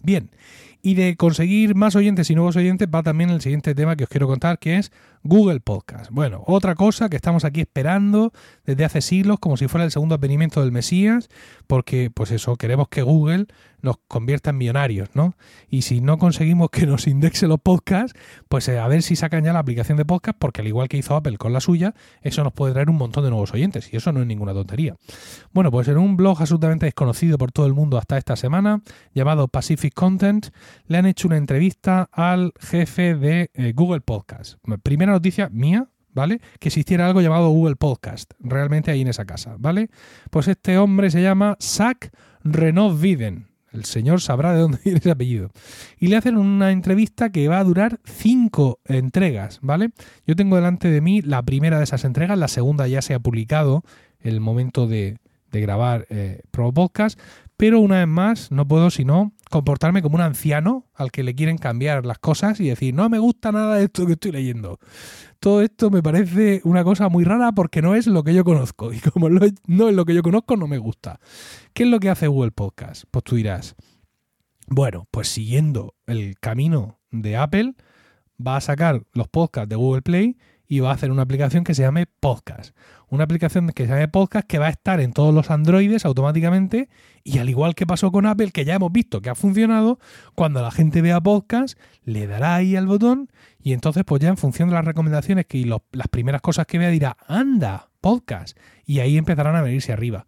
Bien, 0.00 0.30
y 0.82 0.94
de 0.94 1.16
conseguir 1.16 1.74
más 1.74 1.96
oyentes 1.96 2.30
y 2.30 2.34
nuevos 2.34 2.56
oyentes 2.56 2.88
va 2.92 3.02
también 3.02 3.30
el 3.30 3.40
siguiente 3.40 3.74
tema 3.74 3.96
que 3.96 4.04
os 4.04 4.10
quiero 4.10 4.28
contar, 4.28 4.58
que 4.58 4.76
es 4.76 4.92
Google 5.24 5.60
Podcast. 5.60 6.10
Bueno, 6.10 6.44
otra 6.46 6.74
cosa 6.76 7.08
que 7.08 7.16
estamos 7.16 7.44
aquí 7.44 7.60
esperando 7.60 8.32
desde 8.64 8.84
hace 8.84 9.00
siglos, 9.00 9.38
como 9.40 9.56
si 9.56 9.66
fuera 9.66 9.84
el 9.84 9.90
segundo 9.90 10.14
advenimiento 10.14 10.60
del 10.60 10.70
Mesías, 10.70 11.28
porque 11.66 12.10
pues 12.10 12.30
eso, 12.30 12.56
queremos 12.56 12.88
que 12.88 13.02
Google 13.02 13.46
nos 13.82 13.96
convierta 14.08 14.50
en 14.50 14.58
millonarios, 14.58 15.10
¿no? 15.14 15.34
Y 15.68 15.82
si 15.82 16.00
no 16.00 16.18
conseguimos 16.18 16.70
que 16.70 16.86
nos 16.86 17.06
indexe 17.06 17.46
los 17.46 17.60
podcasts, 17.60 18.18
pues 18.48 18.68
eh, 18.68 18.78
a 18.78 18.88
ver 18.88 19.02
si 19.02 19.16
sacan 19.16 19.44
ya 19.44 19.52
la 19.52 19.60
aplicación 19.60 19.98
de 19.98 20.04
podcast, 20.04 20.38
porque 20.38 20.60
al 20.60 20.66
igual 20.66 20.88
que 20.88 20.96
hizo 20.96 21.14
Apple 21.14 21.38
con 21.38 21.52
la 21.52 21.60
suya, 21.60 21.94
eso 22.22 22.42
nos 22.44 22.52
puede 22.52 22.72
traer 22.72 22.90
un 22.90 22.96
montón 22.96 23.24
de 23.24 23.30
nuevos 23.30 23.52
oyentes, 23.52 23.92
y 23.92 23.96
eso 23.96 24.12
no 24.12 24.20
es 24.20 24.26
ninguna 24.26 24.52
tontería. 24.52 24.96
Bueno, 25.52 25.70
pues 25.70 25.88
en 25.88 25.98
un 25.98 26.16
blog 26.16 26.40
absolutamente 26.40 26.86
desconocido 26.86 27.38
por 27.38 27.52
todo 27.52 27.66
el 27.66 27.74
mundo 27.74 27.98
hasta 27.98 28.18
esta 28.18 28.36
semana, 28.36 28.82
llamado 29.14 29.48
Pacific 29.48 29.94
Content, 29.94 30.48
le 30.86 30.98
han 30.98 31.06
hecho 31.06 31.28
una 31.28 31.36
entrevista 31.36 32.08
al 32.12 32.52
jefe 32.60 33.14
de 33.14 33.50
eh, 33.54 33.72
Google 33.74 34.00
Podcast. 34.00 34.58
Primera 34.82 35.12
noticia 35.12 35.48
mía, 35.50 35.88
¿vale? 36.12 36.40
Que 36.58 36.68
existiera 36.68 37.06
algo 37.06 37.20
llamado 37.20 37.48
Google 37.50 37.76
Podcast, 37.76 38.32
realmente 38.40 38.90
ahí 38.90 39.02
en 39.02 39.08
esa 39.08 39.24
casa, 39.24 39.56
¿vale? 39.58 39.90
Pues 40.30 40.48
este 40.48 40.78
hombre 40.78 41.10
se 41.10 41.22
llama 41.22 41.56
Zach 41.60 42.10
Renaud 42.44 43.00
Viden. 43.00 43.47
El 43.72 43.84
señor 43.84 44.20
sabrá 44.20 44.52
de 44.52 44.60
dónde 44.60 44.78
viene 44.84 44.98
ese 44.98 45.10
apellido. 45.10 45.50
Y 45.98 46.08
le 46.08 46.16
hacen 46.16 46.36
una 46.36 46.72
entrevista 46.72 47.30
que 47.30 47.48
va 47.48 47.58
a 47.58 47.64
durar 47.64 48.00
cinco 48.04 48.80
entregas, 48.84 49.58
¿vale? 49.62 49.90
Yo 50.26 50.36
tengo 50.36 50.56
delante 50.56 50.90
de 50.90 51.00
mí 51.00 51.22
la 51.22 51.42
primera 51.42 51.78
de 51.78 51.84
esas 51.84 52.04
entregas, 52.04 52.38
la 52.38 52.48
segunda 52.48 52.86
ya 52.88 53.02
se 53.02 53.14
ha 53.14 53.20
publicado 53.20 53.82
el 54.20 54.40
momento 54.40 54.86
de, 54.86 55.18
de 55.50 55.60
grabar 55.60 56.06
eh, 56.10 56.42
Pro 56.50 56.72
Podcast, 56.72 57.18
pero 57.56 57.80
una 57.80 57.98
vez 57.98 58.08
más 58.08 58.52
no 58.52 58.68
puedo 58.68 58.90
sino 58.90 59.32
comportarme 59.50 60.02
como 60.02 60.16
un 60.16 60.20
anciano 60.20 60.86
al 60.94 61.10
que 61.10 61.22
le 61.22 61.34
quieren 61.34 61.58
cambiar 61.58 62.06
las 62.06 62.18
cosas 62.18 62.60
y 62.60 62.68
decir, 62.68 62.94
no 62.94 63.08
me 63.08 63.18
gusta 63.18 63.50
nada 63.50 63.76
de 63.76 63.84
esto 63.84 64.06
que 64.06 64.12
estoy 64.12 64.32
leyendo. 64.32 64.78
Todo 65.40 65.62
esto 65.62 65.90
me 65.90 66.02
parece 66.02 66.60
una 66.64 66.82
cosa 66.82 67.08
muy 67.08 67.24
rara 67.24 67.52
porque 67.52 67.80
no 67.80 67.94
es 67.94 68.06
lo 68.06 68.24
que 68.24 68.34
yo 68.34 68.44
conozco 68.44 68.92
y 68.94 68.98
como 68.98 69.28
no 69.30 69.44
es 69.88 69.94
lo 69.94 70.04
que 70.04 70.14
yo 70.14 70.22
conozco 70.22 70.56
no 70.56 70.66
me 70.66 70.78
gusta. 70.78 71.20
¿Qué 71.72 71.84
es 71.84 71.88
lo 71.88 72.00
que 72.00 72.10
hace 72.10 72.26
Google 72.26 72.50
Podcast? 72.50 73.04
Pues 73.10 73.24
tú 73.24 73.36
dirás, 73.36 73.76
bueno, 74.66 75.06
pues 75.10 75.28
siguiendo 75.28 75.94
el 76.06 76.38
camino 76.40 76.98
de 77.10 77.36
Apple, 77.36 77.74
va 78.44 78.56
a 78.56 78.60
sacar 78.60 79.02
los 79.12 79.28
podcasts 79.28 79.68
de 79.68 79.76
Google 79.76 80.02
Play 80.02 80.36
y 80.68 80.80
va 80.80 80.90
a 80.90 80.94
hacer 80.94 81.10
una 81.10 81.22
aplicación 81.22 81.64
que 81.64 81.74
se 81.74 81.82
llame 81.82 82.06
Podcast. 82.06 82.76
Una 83.08 83.24
aplicación 83.24 83.68
que 83.70 83.84
se 83.84 83.88
llame 83.88 84.06
Podcast 84.06 84.46
que 84.46 84.58
va 84.58 84.66
a 84.66 84.70
estar 84.70 85.00
en 85.00 85.14
todos 85.14 85.34
los 85.34 85.50
Androides 85.50 86.04
automáticamente 86.04 86.90
y 87.24 87.38
al 87.38 87.48
igual 87.48 87.74
que 87.74 87.86
pasó 87.86 88.12
con 88.12 88.26
Apple, 88.26 88.50
que 88.50 88.66
ya 88.66 88.74
hemos 88.74 88.92
visto 88.92 89.22
que 89.22 89.30
ha 89.30 89.34
funcionado, 89.34 89.98
cuando 90.34 90.60
la 90.60 90.70
gente 90.70 91.00
vea 91.00 91.20
Podcast, 91.22 91.78
le 92.04 92.26
dará 92.26 92.54
ahí 92.54 92.76
al 92.76 92.86
botón 92.86 93.30
y 93.62 93.72
entonces 93.72 94.04
pues 94.04 94.20
ya 94.20 94.28
en 94.28 94.36
función 94.36 94.68
de 94.68 94.74
las 94.74 94.84
recomendaciones 94.84 95.46
y 95.52 95.64
las 95.64 96.08
primeras 96.10 96.42
cosas 96.42 96.66
que 96.66 96.78
vea 96.78 96.90
dirá, 96.90 97.16
anda, 97.26 97.88
Podcast. 98.02 98.56
Y 98.84 99.00
ahí 99.00 99.16
empezarán 99.16 99.56
a 99.56 99.62
venirse 99.62 99.92
arriba. 99.92 100.26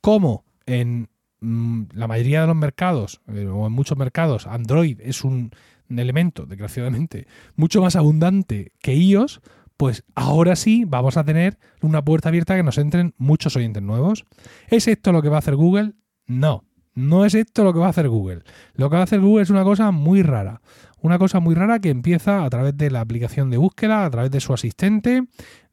Como 0.00 0.44
en 0.66 1.08
mm, 1.40 1.82
la 1.92 2.06
mayoría 2.06 2.42
de 2.42 2.46
los 2.46 2.56
mercados, 2.56 3.20
eh, 3.28 3.46
o 3.46 3.66
en 3.66 3.72
muchos 3.72 3.98
mercados, 3.98 4.46
Android 4.46 5.00
es 5.00 5.24
un 5.24 5.50
elemento, 5.88 6.46
desgraciadamente, 6.46 7.26
mucho 7.56 7.82
más 7.82 7.96
abundante 7.96 8.72
que 8.80 8.94
iOS, 8.94 9.40
pues 9.80 10.04
ahora 10.14 10.56
sí 10.56 10.84
vamos 10.86 11.16
a 11.16 11.24
tener 11.24 11.58
una 11.80 12.04
puerta 12.04 12.28
abierta 12.28 12.54
que 12.54 12.62
nos 12.62 12.76
entren 12.76 13.14
muchos 13.16 13.56
oyentes 13.56 13.82
nuevos. 13.82 14.26
¿Es 14.68 14.86
esto 14.86 15.10
lo 15.10 15.22
que 15.22 15.30
va 15.30 15.36
a 15.36 15.38
hacer 15.38 15.56
Google? 15.56 15.94
No, 16.26 16.64
no 16.92 17.24
es 17.24 17.34
esto 17.34 17.64
lo 17.64 17.72
que 17.72 17.78
va 17.78 17.86
a 17.86 17.88
hacer 17.88 18.10
Google. 18.10 18.42
Lo 18.74 18.90
que 18.90 18.96
va 18.96 19.00
a 19.00 19.04
hacer 19.04 19.20
Google 19.20 19.42
es 19.42 19.48
una 19.48 19.64
cosa 19.64 19.90
muy 19.90 20.22
rara. 20.22 20.60
Una 21.00 21.18
cosa 21.18 21.40
muy 21.40 21.54
rara 21.54 21.78
que 21.78 21.88
empieza 21.88 22.44
a 22.44 22.50
través 22.50 22.76
de 22.76 22.90
la 22.90 23.00
aplicación 23.00 23.48
de 23.48 23.56
búsqueda, 23.56 24.04
a 24.04 24.10
través 24.10 24.30
de 24.30 24.40
su 24.40 24.52
asistente, 24.52 25.22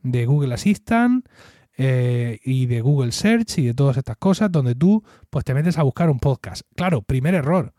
de 0.04 0.26
Google 0.26 0.54
Assistant 0.54 1.28
eh, 1.78 2.40
y 2.46 2.68
de 2.68 2.80
Google 2.80 3.12
Search 3.12 3.58
y 3.58 3.66
de 3.66 3.74
todas 3.74 3.98
estas 3.98 4.16
cosas, 4.16 4.50
donde 4.50 4.74
tú 4.74 5.04
pues 5.30 5.44
te 5.44 5.54
metes 5.54 5.78
a 5.78 5.84
buscar 5.84 6.10
un 6.10 6.20
podcast. 6.20 6.62
Claro, 6.78 7.02
primer 7.02 7.36
error 7.36 7.74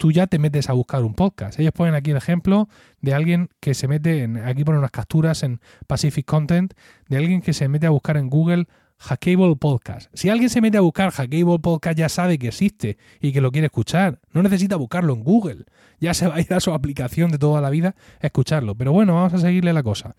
tú 0.00 0.10
ya 0.10 0.26
te 0.26 0.38
metes 0.38 0.70
a 0.70 0.72
buscar 0.72 1.02
un 1.04 1.12
podcast. 1.12 1.60
Ellos 1.60 1.74
ponen 1.74 1.94
aquí 1.94 2.10
el 2.10 2.16
ejemplo 2.16 2.70
de 3.02 3.12
alguien 3.12 3.50
que 3.60 3.74
se 3.74 3.86
mete, 3.86 4.22
en, 4.22 4.38
aquí 4.38 4.64
ponen 4.64 4.78
unas 4.78 4.92
capturas 4.92 5.42
en 5.42 5.60
Pacific 5.86 6.24
Content, 6.24 6.72
de 7.10 7.18
alguien 7.18 7.42
que 7.42 7.52
se 7.52 7.68
mete 7.68 7.86
a 7.86 7.90
buscar 7.90 8.16
en 8.16 8.30
Google 8.30 8.66
Hackable 8.96 9.56
Podcast. 9.56 10.10
Si 10.14 10.30
alguien 10.30 10.48
se 10.48 10.62
mete 10.62 10.78
a 10.78 10.80
buscar 10.80 11.10
Hackable 11.10 11.58
Podcast 11.58 11.98
ya 11.98 12.08
sabe 12.08 12.38
que 12.38 12.48
existe 12.48 12.96
y 13.20 13.32
que 13.32 13.42
lo 13.42 13.52
quiere 13.52 13.66
escuchar. 13.66 14.20
No 14.32 14.42
necesita 14.42 14.76
buscarlo 14.76 15.12
en 15.12 15.22
Google. 15.22 15.66
Ya 16.00 16.14
se 16.14 16.26
va 16.26 16.36
a 16.36 16.40
ir 16.40 16.54
a 16.54 16.60
su 16.60 16.72
aplicación 16.72 17.30
de 17.30 17.36
toda 17.36 17.60
la 17.60 17.68
vida 17.68 17.94
a 18.22 18.26
escucharlo. 18.26 18.74
Pero 18.74 18.92
bueno, 18.92 19.16
vamos 19.16 19.34
a 19.34 19.38
seguirle 19.38 19.74
la 19.74 19.82
cosa. 19.82 20.16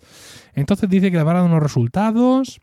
Entonces 0.54 0.92
dice 0.92 1.10
que 1.10 1.18
le 1.18 1.24
van 1.24 1.38
a 1.38 1.40
dar 1.40 1.50
unos 1.50 1.64
resultados. 1.64 2.62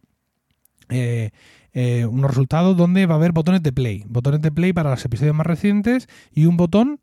Eh, 0.89 1.33
eh, 1.81 2.07
unos 2.07 2.33
resultados 2.33 2.77
donde 2.77 3.07
va 3.07 3.15
a 3.15 3.19
haber 3.19 3.31
botones 3.31 3.63
de 3.63 3.73
play, 3.73 4.03
botones 4.09 4.43
de 4.43 4.51
play 4.51 4.73
para 4.73 4.91
los 4.91 5.05
episodios 5.05 5.37
más 5.37 5.47
recientes 5.47 6.09
y 6.33 6.47
un 6.47 6.57
botón 6.57 6.99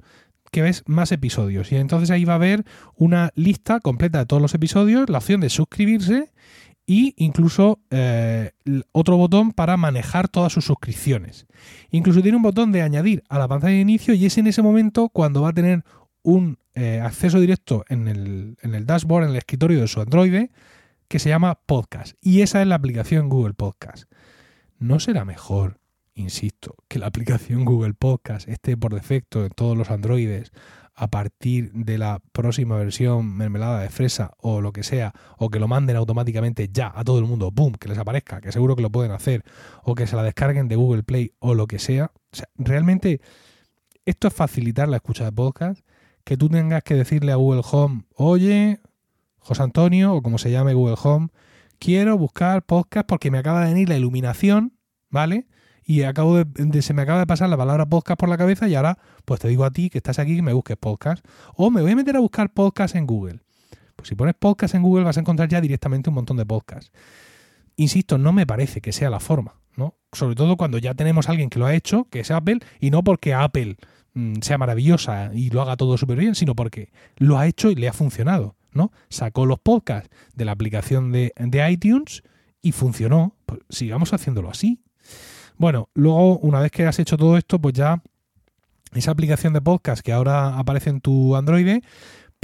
que 0.51 0.61
ves 0.61 0.83
más 0.85 1.13
episodios. 1.13 1.71
Y 1.71 1.77
entonces 1.77 2.11
ahí 2.11 2.25
va 2.25 2.33
a 2.33 2.35
haber 2.35 2.65
una 2.97 3.31
lista 3.35 3.79
completa 3.79 4.19
de 4.19 4.25
todos 4.25 4.41
los 4.41 4.53
episodios, 4.53 5.09
la 5.09 5.19
opción 5.19 5.39
de 5.39 5.49
suscribirse 5.49 6.33
e 6.87 7.13
incluso 7.15 7.79
eh, 7.89 8.51
otro 8.91 9.15
botón 9.15 9.53
para 9.53 9.77
manejar 9.77 10.27
todas 10.27 10.51
sus 10.51 10.65
suscripciones. 10.65 11.47
Incluso 11.89 12.21
tiene 12.21 12.35
un 12.35 12.43
botón 12.43 12.73
de 12.73 12.81
añadir 12.81 13.23
a 13.29 13.39
la 13.39 13.47
pantalla 13.47 13.75
de 13.75 13.79
inicio 13.79 14.13
y 14.13 14.25
es 14.25 14.37
en 14.37 14.47
ese 14.47 14.61
momento 14.61 15.07
cuando 15.07 15.43
va 15.43 15.51
a 15.51 15.53
tener 15.53 15.85
un 16.21 16.57
eh, 16.73 16.99
acceso 17.01 17.39
directo 17.39 17.85
en 17.87 18.09
el, 18.09 18.57
en 18.61 18.75
el 18.75 18.85
dashboard, 18.85 19.23
en 19.23 19.29
el 19.29 19.37
escritorio 19.37 19.79
de 19.79 19.87
su 19.87 20.01
Android, 20.01 20.49
que 21.07 21.19
se 21.19 21.29
llama 21.29 21.61
Podcast. 21.65 22.17
Y 22.19 22.41
esa 22.41 22.61
es 22.61 22.67
la 22.67 22.75
aplicación 22.75 23.29
Google 23.29 23.53
Podcast. 23.53 24.03
¿No 24.77 24.99
será 24.99 25.23
mejor, 25.23 25.79
insisto, 26.15 26.75
que 26.89 26.99
la 26.99 27.07
aplicación 27.07 27.63
Google 27.63 27.93
Podcast 27.93 28.47
esté 28.49 28.75
por 28.75 28.93
defecto 28.93 29.45
en 29.45 29.51
todos 29.51 29.77
los 29.77 29.89
Androides 29.89 30.51
a 30.93 31.07
partir 31.07 31.71
de 31.71 31.97
la 31.97 32.19
próxima 32.33 32.75
versión 32.75 33.37
mermelada 33.37 33.79
de 33.79 33.89
fresa 33.89 34.31
o 34.37 34.59
lo 34.59 34.73
que 34.73 34.83
sea, 34.83 35.13
o 35.37 35.49
que 35.49 35.59
lo 35.59 35.69
manden 35.69 35.95
automáticamente 35.95 36.69
ya 36.71 36.91
a 36.93 37.05
todo 37.05 37.19
el 37.19 37.25
mundo, 37.25 37.51
¡boom!, 37.51 37.73
que 37.73 37.87
les 37.87 37.97
aparezca, 37.97 38.41
que 38.41 38.51
seguro 38.51 38.75
que 38.75 38.81
lo 38.81 38.89
pueden 38.89 39.11
hacer, 39.11 39.43
o 39.83 39.95
que 39.95 40.07
se 40.07 40.17
la 40.17 40.23
descarguen 40.23 40.67
de 40.67 40.75
Google 40.75 41.03
Play 41.03 41.31
o 41.39 41.53
lo 41.53 41.67
que 41.67 41.79
sea. 41.79 42.11
O 42.31 42.35
sea, 42.35 42.49
realmente 42.55 43.21
esto 44.05 44.27
es 44.27 44.33
facilitar 44.33 44.89
la 44.89 44.97
escucha 44.97 45.23
de 45.23 45.31
podcast, 45.31 45.85
que 46.25 46.35
tú 46.35 46.49
tengas 46.49 46.83
que 46.83 46.95
decirle 46.95 47.31
a 47.31 47.35
Google 47.35 47.61
Home, 47.71 48.03
oye, 48.15 48.81
José 49.39 49.63
Antonio, 49.63 50.13
o 50.13 50.21
como 50.21 50.37
se 50.37 50.51
llame 50.51 50.73
Google 50.73 50.97
Home, 51.01 51.29
quiero 51.79 52.17
buscar 52.17 52.63
podcast 52.65 53.07
porque 53.07 53.31
me 53.31 53.37
acaba 53.37 53.61
de 53.61 53.73
venir 53.73 53.89
la 53.89 53.97
iluminación, 53.97 54.77
¿vale? 55.09 55.47
Y 55.83 56.01
acabo 56.01 56.43
de, 56.43 56.81
se 56.81 56.93
me 56.93 57.03
acaba 57.03 57.19
de 57.19 57.27
pasar 57.27 57.47
la 57.47 57.57
palabra 57.57 57.85
podcast 57.85 58.19
por 58.19 58.27
la 58.27 58.37
cabeza 58.37 58.67
y 58.67 58.73
ahora 58.73 58.97
pues 59.23 59.39
te 59.39 59.47
digo 59.47 59.65
a 59.65 59.71
ti 59.71 59.89
que 59.89 59.99
estás 59.99 60.17
aquí 60.17 60.35
que 60.35 60.41
me 60.41 60.53
busques 60.53 60.77
podcast. 60.77 61.23
O 61.55 61.69
me 61.69 61.81
voy 61.81 61.91
a 61.91 61.95
meter 61.95 62.15
a 62.15 62.19
buscar 62.19 62.51
podcast 62.51 62.95
en 62.95 63.05
Google. 63.05 63.41
Pues 63.95 64.09
si 64.09 64.15
pones 64.15 64.33
podcast 64.33 64.73
en 64.73 64.81
Google 64.81 65.03
vas 65.03 65.17
a 65.17 65.19
encontrar 65.19 65.47
ya 65.47 65.61
directamente 65.61 66.09
un 66.09 66.15
montón 66.15 66.37
de 66.37 66.45
podcasts. 66.45 66.91
Insisto, 67.75 68.17
no 68.17 68.33
me 68.33 68.47
parece 68.47 68.81
que 68.81 68.91
sea 68.91 69.09
la 69.11 69.19
forma, 69.19 69.59
¿no? 69.75 69.95
Sobre 70.11 70.35
todo 70.35 70.57
cuando 70.57 70.79
ya 70.79 70.95
tenemos 70.95 71.27
a 71.27 71.31
alguien 71.31 71.49
que 71.49 71.59
lo 71.59 71.67
ha 71.67 71.75
hecho, 71.75 72.07
que 72.09 72.21
es 72.21 72.31
Apple, 72.31 72.59
y 72.79 72.89
no 72.89 73.03
porque 73.03 73.33
Apple 73.33 73.77
mm, 74.13 74.39
sea 74.41 74.57
maravillosa 74.57 75.31
y 75.33 75.51
lo 75.51 75.61
haga 75.61 75.77
todo 75.77 75.97
súper 75.97 76.17
bien, 76.17 76.33
sino 76.33 76.55
porque 76.55 76.91
lo 77.17 77.37
ha 77.37 77.47
hecho 77.47 77.69
y 77.69 77.75
le 77.75 77.87
ha 77.87 77.93
funcionado. 77.93 78.55
¿No? 78.75 78.91
Sacó 79.09 79.45
los 79.45 79.59
podcasts 79.59 80.09
de 80.35 80.45
la 80.45 80.51
aplicación 80.51 81.11
de, 81.11 81.31
iTunes 81.69 82.23
y 82.61 82.71
funcionó. 82.71 83.35
Pues 83.45 83.61
sigamos 83.69 84.13
haciéndolo 84.13 84.49
así. 84.49 84.81
Bueno, 85.57 85.89
luego, 85.93 86.37
una 86.39 86.59
vez 86.59 86.71
que 86.71 86.85
has 86.85 86.99
hecho 86.99 87.17
todo 87.17 87.37
esto, 87.37 87.59
pues 87.59 87.73
ya 87.73 88.03
esa 88.93 89.11
aplicación 89.11 89.53
de 89.53 89.61
podcast 89.61 90.03
que 90.03 90.13
ahora 90.13 90.57
aparece 90.57 90.89
en 90.89 91.01
tu 91.01 91.35
Android, 91.35 91.81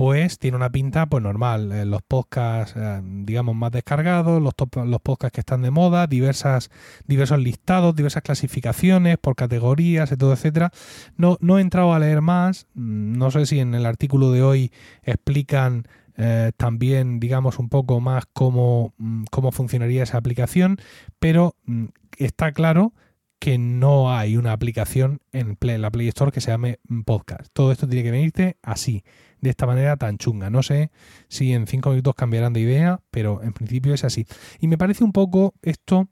pues 0.02 0.40
tiene 0.40 0.58
una 0.58 0.72
pinta 0.72 1.06
pues 1.06 1.22
normal. 1.22 1.72
Eh, 1.72 1.86
los 1.86 2.02
podcasts, 2.02 2.74
eh, 2.76 3.02
digamos, 3.04 3.56
más 3.56 3.72
descargados, 3.72 4.42
los, 4.42 4.54
los 4.88 5.02
podcasts 5.02 5.36
que 5.36 5.42
están 5.42 5.62
de 5.62 5.70
moda, 5.70 6.08
diversas, 6.08 6.72
diversos 7.06 7.38
listados, 7.38 7.96
diversas 7.96 8.24
clasificaciones 8.24 9.18
por 9.18 9.36
categorías 9.36 10.10
todo, 10.18 10.34
etcétera. 10.34 10.72
No, 11.18 11.38
no 11.40 11.60
he 11.60 11.62
entrado 11.62 11.94
a 11.94 12.00
leer 12.00 12.22
más. 12.22 12.66
Mm, 12.74 13.18
no 13.18 13.30
sé 13.30 13.46
si 13.46 13.60
en 13.60 13.76
el 13.76 13.86
artículo 13.86 14.32
de 14.32 14.42
hoy 14.42 14.72
explican 15.04 15.88
eh, 16.24 16.51
también 16.56 17.20
digamos 17.20 17.58
un 17.58 17.68
poco 17.68 18.00
más 18.00 18.25
cómo, 18.32 18.94
mm, 19.00 19.24
cómo 19.32 19.51
funcionaría 19.51 20.04
esa 20.04 20.20
aplicación, 20.20 20.78
pero 21.18 21.56
mm, 21.66 21.86
está 22.18 22.51
claro 22.51 22.94
que 23.40 23.58
no 23.58 24.16
hay 24.16 24.38
una 24.38 24.51
aplicación 24.51 25.20
en, 25.32 25.58
la 25.60 25.90
Play 25.90 26.10
Store 26.10 26.32
que 26.32 26.40
se 26.40 26.51
llame 26.51 26.78
mm, 26.88 27.01
podcast. 27.01 27.50
Todo 27.54 27.72
esto 27.72 27.88
tiene 27.88 28.04
que 28.04 28.12
venirte 28.12 28.58
así, 28.62 29.04
de 29.40 29.50
esta 29.50 29.66
manera 29.66 29.98
tan 29.98 30.20
chunga. 30.20 30.51
No 30.51 30.62
sé 30.62 30.92
si 31.28 31.54
en 31.54 31.66
cinco 31.66 31.90
minutos 31.90 32.13
cambiarán 32.13 32.54
de 32.54 32.60
idea, 32.60 33.00
pero 33.10 33.42
en 33.42 33.54
principio 33.54 33.96
es 33.96 34.04
así. 34.04 34.28
Y 34.60 34.68
me 34.68 34.78
parece 34.78 35.04
un 35.04 35.13
poco 35.13 35.56
esto 35.63 36.08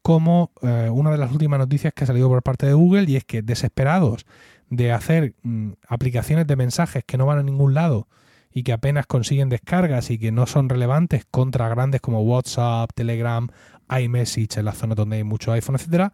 como 0.00 0.52
eh, 0.62 0.90
una 0.92 1.10
de 1.10 1.18
las 1.18 1.32
últimas 1.32 1.58
noticias 1.58 1.92
que 1.92 2.04
ha 2.04 2.06
salido 2.06 2.28
por 2.28 2.44
parte 2.44 2.66
de 2.66 2.74
Google 2.74 3.10
y 3.10 3.16
es 3.16 3.24
que 3.24 3.42
desesperados 3.42 4.26
de 4.68 4.92
hacer 4.92 5.34
aplicaciones 5.88 6.46
de 6.46 6.54
mensajes 6.54 7.02
que 7.04 7.18
no 7.18 7.26
van 7.26 7.38
a 7.38 7.42
ningún 7.42 7.74
lado 7.74 8.06
y 8.52 8.62
que 8.62 8.72
apenas 8.72 9.06
consiguen 9.06 9.48
descargas 9.48 10.10
y 10.10 10.18
que 10.18 10.32
no 10.32 10.46
son 10.46 10.68
relevantes 10.68 11.24
contra 11.30 11.68
grandes 11.68 12.00
como 12.00 12.22
WhatsApp, 12.22 12.90
Telegram, 12.94 13.48
iMessage 13.98 14.58
en 14.58 14.64
la 14.64 14.72
zona 14.72 14.94
donde 14.94 15.16
hay 15.16 15.24
mucho 15.24 15.52
iPhone, 15.52 15.76
etcétera, 15.76 16.12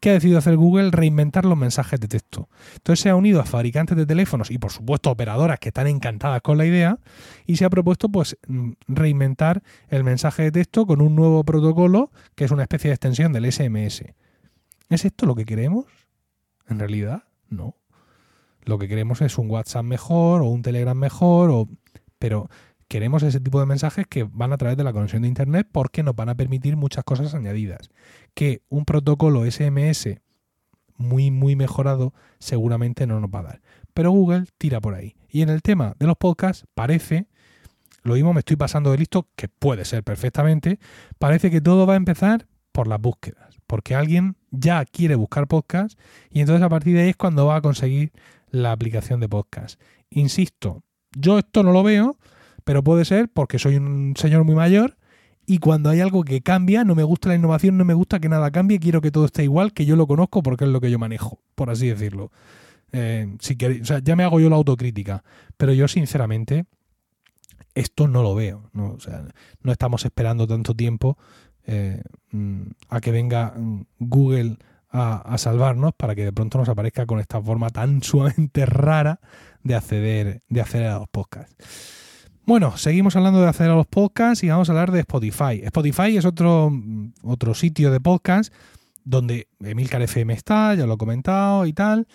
¿qué 0.00 0.10
ha 0.10 0.12
decidido 0.14 0.38
hacer 0.38 0.56
Google? 0.56 0.90
Reinventar 0.90 1.44
los 1.44 1.56
mensajes 1.56 1.98
de 2.00 2.08
texto. 2.08 2.48
Entonces 2.74 3.00
se 3.02 3.10
ha 3.10 3.16
unido 3.16 3.40
a 3.40 3.44
fabricantes 3.44 3.96
de 3.96 4.06
teléfonos 4.06 4.50
y 4.50 4.58
por 4.58 4.72
supuesto 4.72 5.10
operadoras 5.10 5.58
que 5.58 5.68
están 5.68 5.86
encantadas 5.86 6.42
con 6.42 6.58
la 6.58 6.66
idea 6.66 6.98
y 7.46 7.56
se 7.56 7.64
ha 7.64 7.70
propuesto 7.70 8.08
pues 8.08 8.36
reinventar 8.86 9.62
el 9.88 10.04
mensaje 10.04 10.44
de 10.44 10.52
texto 10.52 10.86
con 10.86 11.00
un 11.00 11.14
nuevo 11.14 11.44
protocolo 11.44 12.10
que 12.34 12.44
es 12.44 12.50
una 12.50 12.62
especie 12.62 12.90
de 12.90 12.94
extensión 12.94 13.32
del 13.32 13.50
SMS. 13.50 14.04
¿Es 14.88 15.04
esto 15.04 15.26
lo 15.26 15.34
que 15.34 15.44
queremos? 15.44 15.86
En 16.68 16.78
realidad, 16.78 17.24
no. 17.48 17.76
Lo 18.66 18.78
que 18.78 18.88
queremos 18.88 19.22
es 19.22 19.38
un 19.38 19.50
WhatsApp 19.50 19.84
mejor 19.84 20.42
o 20.42 20.46
un 20.46 20.60
Telegram 20.60 20.96
mejor, 20.96 21.50
o... 21.50 21.68
pero 22.18 22.50
queremos 22.88 23.22
ese 23.22 23.40
tipo 23.40 23.60
de 23.60 23.66
mensajes 23.66 24.06
que 24.06 24.24
van 24.24 24.52
a 24.52 24.58
través 24.58 24.76
de 24.76 24.84
la 24.84 24.92
conexión 24.92 25.22
de 25.22 25.28
Internet 25.28 25.68
porque 25.72 26.02
nos 26.02 26.14
van 26.14 26.28
a 26.28 26.34
permitir 26.34 26.76
muchas 26.76 27.04
cosas 27.04 27.34
añadidas. 27.34 27.90
Que 28.34 28.62
un 28.68 28.84
protocolo 28.84 29.50
SMS 29.50 30.18
muy, 30.96 31.30
muy 31.30 31.56
mejorado 31.56 32.12
seguramente 32.38 33.06
no 33.06 33.20
nos 33.20 33.30
va 33.30 33.40
a 33.40 33.44
dar. 33.44 33.62
Pero 33.94 34.10
Google 34.10 34.46
tira 34.58 34.80
por 34.80 34.94
ahí. 34.94 35.16
Y 35.30 35.42
en 35.42 35.48
el 35.48 35.62
tema 35.62 35.94
de 35.98 36.06
los 36.06 36.16
podcasts 36.16 36.66
parece, 36.74 37.26
lo 38.02 38.14
mismo 38.14 38.32
me 38.32 38.40
estoy 38.40 38.56
pasando 38.56 38.90
de 38.90 38.98
listo, 38.98 39.28
que 39.36 39.48
puede 39.48 39.84
ser 39.84 40.02
perfectamente, 40.02 40.78
parece 41.18 41.50
que 41.50 41.60
todo 41.60 41.86
va 41.86 41.94
a 41.94 41.96
empezar 41.96 42.46
por 42.72 42.88
las 42.88 43.00
búsquedas. 43.00 43.56
Porque 43.66 43.94
alguien 43.94 44.36
ya 44.50 44.84
quiere 44.84 45.14
buscar 45.14 45.46
podcasts 45.46 45.96
y 46.30 46.40
entonces 46.40 46.62
a 46.62 46.68
partir 46.68 46.94
de 46.94 47.02
ahí 47.02 47.08
es 47.10 47.16
cuando 47.16 47.46
va 47.46 47.56
a 47.56 47.60
conseguir 47.60 48.12
la 48.50 48.72
aplicación 48.72 49.20
de 49.20 49.28
podcast. 49.28 49.80
Insisto, 50.10 50.82
yo 51.16 51.38
esto 51.38 51.62
no 51.62 51.72
lo 51.72 51.82
veo, 51.82 52.16
pero 52.64 52.82
puede 52.82 53.04
ser 53.04 53.28
porque 53.28 53.58
soy 53.58 53.76
un 53.76 54.14
señor 54.16 54.44
muy 54.44 54.54
mayor 54.54 54.96
y 55.46 55.58
cuando 55.58 55.90
hay 55.90 56.00
algo 56.00 56.24
que 56.24 56.40
cambia, 56.40 56.84
no 56.84 56.94
me 56.94 57.04
gusta 57.04 57.28
la 57.28 57.36
innovación, 57.36 57.78
no 57.78 57.84
me 57.84 57.94
gusta 57.94 58.18
que 58.18 58.28
nada 58.28 58.50
cambie, 58.50 58.80
quiero 58.80 59.00
que 59.00 59.12
todo 59.12 59.26
esté 59.26 59.44
igual, 59.44 59.72
que 59.72 59.86
yo 59.86 59.94
lo 59.94 60.06
conozco 60.06 60.42
porque 60.42 60.64
es 60.64 60.70
lo 60.70 60.80
que 60.80 60.90
yo 60.90 60.98
manejo, 60.98 61.40
por 61.54 61.70
así 61.70 61.88
decirlo. 61.88 62.32
Eh, 62.92 63.36
si 63.40 63.56
o 63.80 63.84
sea, 63.84 64.00
ya 64.00 64.16
me 64.16 64.24
hago 64.24 64.40
yo 64.40 64.50
la 64.50 64.56
autocrítica, 64.56 65.22
pero 65.56 65.72
yo 65.72 65.86
sinceramente 65.86 66.66
esto 67.74 68.08
no 68.08 68.22
lo 68.22 68.34
veo. 68.34 68.70
No, 68.72 68.96
estamos 69.70 70.04
esperando 70.04 70.46
tanto 70.48 70.74
tiempo 70.74 71.16
eh, 71.64 72.02
mm, 72.32 72.62
a 72.88 73.00
que 73.00 73.12
venga 73.12 73.54
mm, 73.56 73.82
Google 74.00 74.56
a, 74.90 75.36
salvarnos 75.38 75.92
para 75.94 76.14
que 76.14 76.24
de 76.24 76.32
pronto 76.32 76.58
nos 76.58 76.68
aparezca 76.68 77.06
con 77.06 77.20
esta 77.20 77.40
forma 77.40 77.70
tan 77.70 78.02
sumamente 78.02 78.66
rara 78.66 79.20
de 79.62 79.74
acceder, 79.74 80.42
de 80.48 80.60
acceder 80.60 80.88
a 80.88 80.98
los 80.98 81.08
podcasts. 81.08 81.56
Bueno, 82.44 82.76
seguimos 82.76 83.16
hablando 83.16 83.40
de 83.40 83.48
acceder 83.48 83.72
a 83.72 83.74
los 83.74 83.88
podcasts 83.88 84.44
y 84.44 84.48
vamos 84.48 84.68
a 84.68 84.72
hablar 84.72 84.92
de 84.92 85.00
Spotify. 85.00 85.62
Spotify 85.64 86.16
es 86.16 86.24
otro, 86.24 86.70
otro 87.22 87.54
sitio 87.54 87.90
de 87.90 88.00
podcast 88.00 88.52
donde 89.06 89.48
Emilcar 89.60 90.02
FM 90.02 90.34
está, 90.34 90.74
ya 90.74 90.86
lo 90.86 90.94
he 90.94 90.98
comentado 90.98 91.64
y 91.66 91.72
tal. 91.72 92.06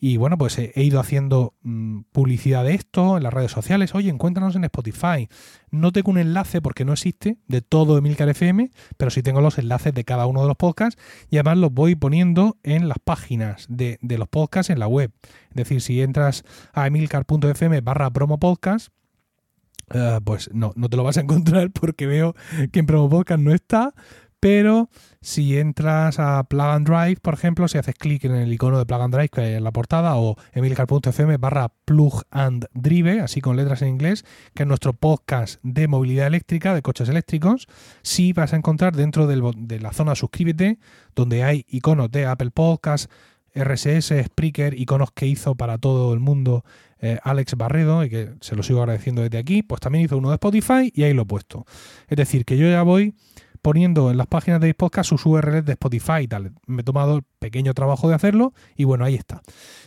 Y 0.00 0.16
bueno, 0.16 0.38
pues 0.38 0.58
he, 0.58 0.72
ido 0.76 1.00
haciendo 1.00 1.54
mm, 1.62 2.02
publicidad 2.12 2.64
de 2.64 2.74
esto 2.74 3.16
en 3.16 3.24
las 3.24 3.32
redes 3.32 3.50
sociales. 3.50 3.94
Oye, 3.94 4.10
encuéntranos 4.10 4.54
en 4.54 4.64
Spotify. 4.64 5.28
No 5.70 5.90
tengo 5.92 6.12
un 6.12 6.18
enlace 6.18 6.62
porque 6.62 6.84
no 6.84 6.92
existe 6.92 7.38
de 7.48 7.62
todo 7.62 7.98
Emilcar 7.98 8.28
FM, 8.28 8.70
pero 8.96 9.10
sí 9.10 9.22
tengo 9.22 9.40
los 9.40 9.58
enlaces 9.58 9.92
de 9.92 10.04
cada 10.04 10.26
uno 10.26 10.42
de 10.42 10.48
los 10.48 10.56
podcasts 10.56 11.00
y 11.30 11.36
además 11.36 11.58
los 11.58 11.72
voy 11.72 11.94
poniendo 11.96 12.56
en 12.62 12.88
las 12.88 12.98
páginas 13.02 13.66
de, 13.68 13.98
los 14.00 14.28
podcasts 14.28 14.70
en 14.70 14.78
la 14.78 14.86
web. 14.86 15.12
Es 15.50 15.56
decir, 15.56 15.80
si 15.80 16.00
entras 16.00 16.44
a 16.72 16.86
emilcar.fm 16.86 17.80
barra 17.80 18.10
promo 18.10 18.38
podcast, 18.38 18.88
eh, 19.92 20.20
pues 20.22 20.50
no, 20.52 20.72
no 20.76 20.88
te 20.88 20.96
lo 20.96 21.02
vas 21.02 21.16
a 21.16 21.22
encontrar 21.22 21.70
porque 21.72 22.06
veo 22.06 22.34
que 22.72 22.78
en 22.78 22.86
promo 22.86 23.10
podcast 23.10 23.40
no 23.40 23.52
está 23.52 23.94
pero 24.40 24.88
si 25.20 25.58
entras 25.58 26.18
a 26.18 26.44
Plug 26.44 26.66
and 26.66 26.88
Drive, 26.88 27.16
por 27.20 27.34
ejemplo, 27.34 27.66
si 27.68 27.78
haces 27.78 27.94
clic 27.94 28.24
en 28.24 28.34
el 28.34 28.52
icono 28.52 28.78
de 28.78 28.86
Plug 28.86 29.02
and 29.02 29.14
Drive 29.14 29.28
que 29.30 29.40
hay 29.40 29.54
en 29.54 29.64
la 29.64 29.72
portada 29.72 30.16
o 30.16 30.36
emilcar.fm 30.52 31.36
barra 31.38 31.72
Plug 31.84 32.22
and 32.30 32.66
Drive, 32.72 33.20
así 33.20 33.40
con 33.40 33.56
letras 33.56 33.82
en 33.82 33.88
inglés, 33.88 34.24
que 34.54 34.62
es 34.62 34.66
nuestro 34.66 34.92
podcast 34.92 35.60
de 35.62 35.88
movilidad 35.88 36.28
eléctrica, 36.28 36.74
de 36.74 36.82
coches 36.82 37.08
eléctricos, 37.08 37.66
sí 38.02 38.32
vas 38.32 38.52
a 38.52 38.56
encontrar 38.56 38.94
dentro 38.94 39.26
de 39.26 39.80
la 39.80 39.92
zona 39.92 40.14
suscríbete, 40.14 40.78
donde 41.14 41.42
hay 41.42 41.64
iconos 41.68 42.10
de 42.10 42.26
Apple 42.26 42.50
Podcast, 42.52 43.10
RSS, 43.54 44.12
Spreaker, 44.24 44.78
iconos 44.78 45.10
que 45.12 45.26
hizo 45.26 45.54
para 45.54 45.78
todo 45.78 46.12
el 46.12 46.20
mundo 46.20 46.64
eh, 47.00 47.18
Alex 47.22 47.54
Barredo 47.56 48.04
y 48.04 48.10
que 48.10 48.30
se 48.40 48.56
lo 48.56 48.62
sigo 48.62 48.80
agradeciendo 48.80 49.22
desde 49.22 49.38
aquí, 49.38 49.62
pues 49.62 49.80
también 49.80 50.04
hizo 50.04 50.16
uno 50.16 50.30
de 50.30 50.34
Spotify 50.34 50.92
y 50.94 51.02
ahí 51.04 51.14
lo 51.14 51.22
he 51.22 51.26
puesto. 51.26 51.64
Es 52.08 52.16
decir, 52.16 52.44
que 52.44 52.56
yo 52.56 52.68
ya 52.68 52.82
voy 52.82 53.14
poniendo 53.62 54.10
en 54.10 54.16
las 54.16 54.26
páginas 54.26 54.60
de 54.60 54.74
podcast 54.74 55.08
sus 55.08 55.24
URLs 55.26 55.64
de 55.64 55.72
Spotify 55.72 56.22
y 56.22 56.28
tal. 56.28 56.52
Me 56.66 56.82
he 56.82 56.84
tomado 56.84 57.16
el 57.16 57.22
pequeño 57.38 57.74
trabajo 57.74 58.08
de 58.08 58.14
hacerlo 58.14 58.52
y 58.76 58.84
bueno, 58.84 59.04
ahí 59.04 59.14
está. 59.14 59.42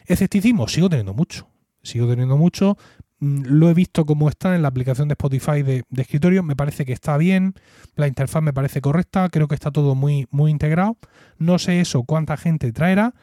Escepticismo, 0.06 0.68
sigo 0.68 0.90
teniendo 0.90 1.14
mucho. 1.14 1.48
Sigo 1.84 2.08
teniendo 2.08 2.38
mucho. 2.38 2.78
Mm, 3.20 3.44
lo 3.46 3.70
he 3.70 3.74
visto 3.74 4.06
como 4.06 4.30
está 4.30 4.56
en 4.56 4.62
la 4.62 4.68
aplicación 4.68 5.08
de 5.08 5.14
Spotify 5.14 5.64
de, 5.64 5.84
escritorio. 5.98 6.44
Me 6.44 6.56
parece 6.56 6.86
que 6.86 6.94
está 6.94 7.18
bien. 7.18 7.56
La 7.96 8.08
interfaz 8.08 8.44
me 8.44 8.54
parece 8.54 8.82
correcta. 8.82 9.30
Creo 9.30 9.48
que 9.48 9.56
está 9.56 9.72
todo 9.72 9.96
muy, 9.96 10.28
muy 10.32 10.52
integrado. 10.52 10.98
No 11.38 11.60
sé 11.60 11.82
eso 11.82 12.04
cuánta 12.04 12.38
gente 12.38 12.72
traerá. 12.72 13.14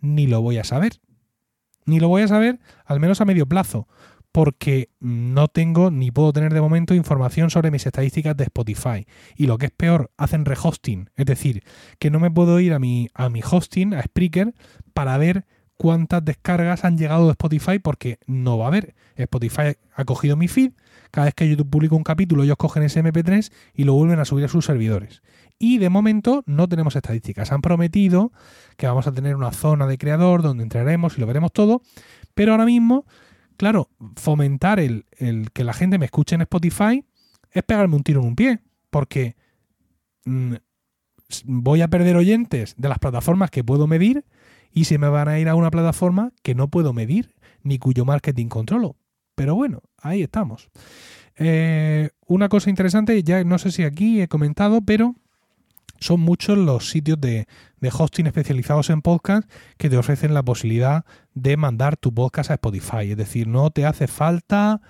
Ni 0.00 0.26
lo 0.26 0.40
voy 0.40 0.58
a 0.58 0.64
saber. 0.64 1.00
Ni 1.86 2.00
lo 2.00 2.08
voy 2.08 2.22
a 2.22 2.28
saber, 2.28 2.60
al 2.84 3.00
menos 3.00 3.20
a 3.20 3.24
medio 3.24 3.46
plazo 3.46 3.88
porque 4.32 4.90
no 5.00 5.48
tengo 5.48 5.90
ni 5.90 6.10
puedo 6.10 6.32
tener 6.32 6.54
de 6.54 6.60
momento 6.60 6.94
información 6.94 7.50
sobre 7.50 7.70
mis 7.70 7.86
estadísticas 7.86 8.36
de 8.36 8.44
Spotify. 8.44 9.06
Y 9.36 9.46
lo 9.46 9.58
que 9.58 9.66
es 9.66 9.72
peor, 9.72 10.10
hacen 10.16 10.44
rehosting. 10.44 11.10
Es 11.16 11.26
decir, 11.26 11.64
que 11.98 12.10
no 12.10 12.20
me 12.20 12.30
puedo 12.30 12.60
ir 12.60 12.72
a 12.72 12.78
mi, 12.78 13.08
a 13.14 13.28
mi 13.28 13.40
hosting, 13.48 13.94
a 13.94 14.02
Spreaker, 14.02 14.54
para 14.94 15.18
ver 15.18 15.46
cuántas 15.80 16.22
descargas 16.22 16.84
han 16.84 16.98
llegado 16.98 17.24
de 17.24 17.30
Spotify 17.30 17.78
porque 17.78 18.18
no 18.26 18.58
va 18.58 18.66
a 18.66 18.68
haber. 18.68 18.94
Spotify 19.16 19.78
ha 19.94 20.04
cogido 20.04 20.36
mi 20.36 20.46
feed, 20.46 20.72
cada 21.10 21.24
vez 21.24 21.34
que 21.34 21.48
yo 21.48 21.64
publico 21.64 21.96
un 21.96 22.04
capítulo 22.04 22.44
ellos 22.44 22.56
cogen 22.58 22.82
ese 22.82 23.02
MP3 23.02 23.50
y 23.74 23.84
lo 23.84 23.94
vuelven 23.94 24.20
a 24.20 24.24
subir 24.24 24.44
a 24.44 24.48
sus 24.48 24.66
servidores. 24.66 25.22
Y 25.58 25.78
de 25.78 25.88
momento 25.88 26.42
no 26.46 26.68
tenemos 26.68 26.96
estadísticas. 26.96 27.50
Han 27.50 27.62
prometido 27.62 28.32
que 28.76 28.86
vamos 28.86 29.06
a 29.06 29.12
tener 29.12 29.36
una 29.36 29.52
zona 29.52 29.86
de 29.86 29.98
creador 29.98 30.42
donde 30.42 30.62
entraremos 30.62 31.16
y 31.16 31.20
lo 31.20 31.26
veremos 31.26 31.52
todo, 31.52 31.82
pero 32.34 32.52
ahora 32.52 32.66
mismo 32.66 33.06
claro, 33.60 33.90
fomentar 34.16 34.80
el, 34.80 35.04
que 35.52 35.64
la 35.64 35.74
gente 35.74 35.98
me 35.98 36.06
escuche 36.06 36.34
en 36.34 36.40
Spotify 36.40 37.04
es 37.50 37.62
pegarme 37.62 37.94
un 37.94 38.02
tiro 38.02 38.22
en 38.22 38.28
un 38.28 38.34
pie, 38.34 38.60
porque 38.88 39.36
mm, 40.24 40.54
voy 41.44 41.82
a 41.82 41.88
perder 41.88 42.16
oyentes 42.16 42.74
de 42.78 42.88
las 42.88 42.98
plataformas 42.98 43.50
que 43.50 43.62
puedo 43.62 43.86
medir 43.86 44.24
y 44.72 44.84
se 44.84 44.96
me 44.96 45.10
van 45.10 45.28
a 45.28 45.38
ir 45.38 45.50
a 45.50 45.56
una 45.56 45.70
plataforma 45.70 46.32
que 46.42 46.54
no 46.54 46.68
puedo 46.68 46.94
medir 46.94 47.34
ni 47.62 47.78
cuyo 47.78 48.06
marketing 48.06 48.46
controlo. 48.46 48.96
Pero 49.34 49.54
bueno, 49.54 49.82
ahí 49.98 50.22
estamos. 50.22 50.70
Eh, 51.36 52.08
una 52.26 52.48
cosa 52.48 52.70
interesante, 52.70 53.22
ya 53.22 53.44
no 53.44 53.58
sé 53.58 53.72
si 53.72 53.82
aquí 53.82 54.22
he 54.22 54.28
comentado, 54.28 54.80
pero 54.80 55.16
son 56.00 56.20
muchos 56.20 56.58
los 56.58 56.88
sitios 56.90 57.20
de, 57.20 57.46
hosting 57.92 58.26
especializados 58.26 58.90
en 58.90 59.02
podcast 59.02 59.48
que 59.76 59.88
te 59.88 59.96
ofrecen 59.96 60.34
la 60.34 60.42
posibilidad 60.42 61.04
de 61.34 61.56
mandar 61.56 61.96
tu 61.96 62.12
podcast 62.12 62.50
a 62.50 62.54
Spotify. 62.54 63.10
Es 63.10 63.16
decir, 63.16 63.46
no 63.46 63.70
te 63.70 63.86
hace 63.86 64.06
falta 64.06 64.80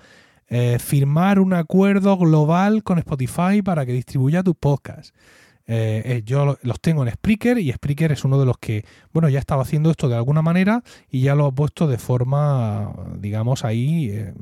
eh, 0.47 0.77
firmar 0.79 1.39
un 1.39 1.53
acuerdo 1.53 2.17
global 2.17 2.83
con 2.83 2.97
Spotify 2.97 3.61
para 3.63 3.85
que 3.85 3.93
distribuya 3.93 4.43
tus 4.43 4.55
podcasts. 4.55 5.13
Eh, 5.67 6.01
eh, 6.05 6.21
yo 6.25 6.57
los 6.61 6.81
tengo 6.81 7.05
en 7.05 7.13
Spreaker 7.13 7.57
y 7.57 7.71
Spreaker 7.71 8.11
es 8.11 8.25
uno 8.25 8.39
de 8.39 8.45
los 8.45 8.57
que, 8.57 8.85
bueno, 9.13 9.29
ya 9.29 9.39
estaba 9.39 9.61
haciendo 9.61 9.91
esto 9.91 10.09
de 10.09 10.15
alguna 10.15 10.41
manera 10.41 10.83
y 11.09 11.21
ya 11.21 11.35
lo 11.35 11.45
ha 11.45 11.51
puesto 11.51 11.87
de 11.87 11.97
forma, 11.97 12.93
digamos, 13.17 13.63
ahí, 13.63 14.09
eh, 14.09 14.33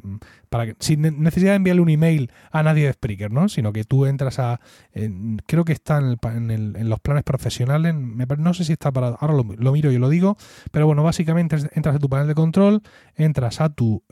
para 0.50 0.66
que, 0.66 0.76
sin 0.80 1.02
necesidad 1.22 1.52
de 1.52 1.58
enviarle 1.58 1.82
un 1.82 1.90
email 1.90 2.32
a 2.52 2.64
nadie 2.64 2.86
de 2.86 2.94
Spreaker, 2.94 3.32
¿no? 3.32 3.50
Sino 3.50 3.74
que 3.74 3.84
tú 3.84 4.06
entras 4.06 4.40
a, 4.40 4.60
creo 5.46 5.66
que 5.66 5.74
está 5.74 6.00
en, 6.00 6.90
los 6.90 7.00
planes 7.00 7.24
profesionales, 7.24 7.94
no 7.94 8.54
sé 8.54 8.64
si 8.64 8.74
está 8.74 8.92
para, 8.92 9.10
ahora 9.10 9.34
lo, 9.34 9.72
miro 9.72 9.92
y 9.92 9.98
lo 9.98 10.10
digo, 10.10 10.38
pero 10.72 10.88
bueno, 10.88 11.04
básicamente 11.04 11.58
entras 11.74 11.96
a 11.96 12.00
tu 12.00 12.10
panel 12.10 12.28
de 12.28 12.36
control, 12.36 12.82
entras 13.16 13.62
a 13.62 13.70
tu, 13.70 14.04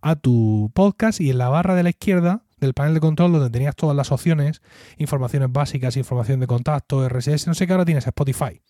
a 0.00 0.16
tu 0.16 0.70
podcast 0.74 1.20
y 1.20 1.30
en 1.30 1.38
la 1.38 1.48
barra 1.48 1.74
de 1.74 1.82
la 1.82 1.90
izquierda 1.90 2.42
del 2.60 2.74
panel 2.74 2.94
de 2.94 3.00
control 3.00 3.32
donde 3.32 3.50
tenías 3.50 3.76
todas 3.76 3.96
las 3.96 4.12
opciones, 4.12 4.62
informaciones 4.96 5.52
básicas, 5.52 5.96
información 5.96 6.40
de 6.40 6.46
contacto, 6.46 7.08
RSS, 7.08 7.46
no 7.46 7.54
sé 7.54 7.66
qué, 7.66 7.72
ahora 7.72 7.84
tienes 7.84 8.06
Spotify. 8.06 8.60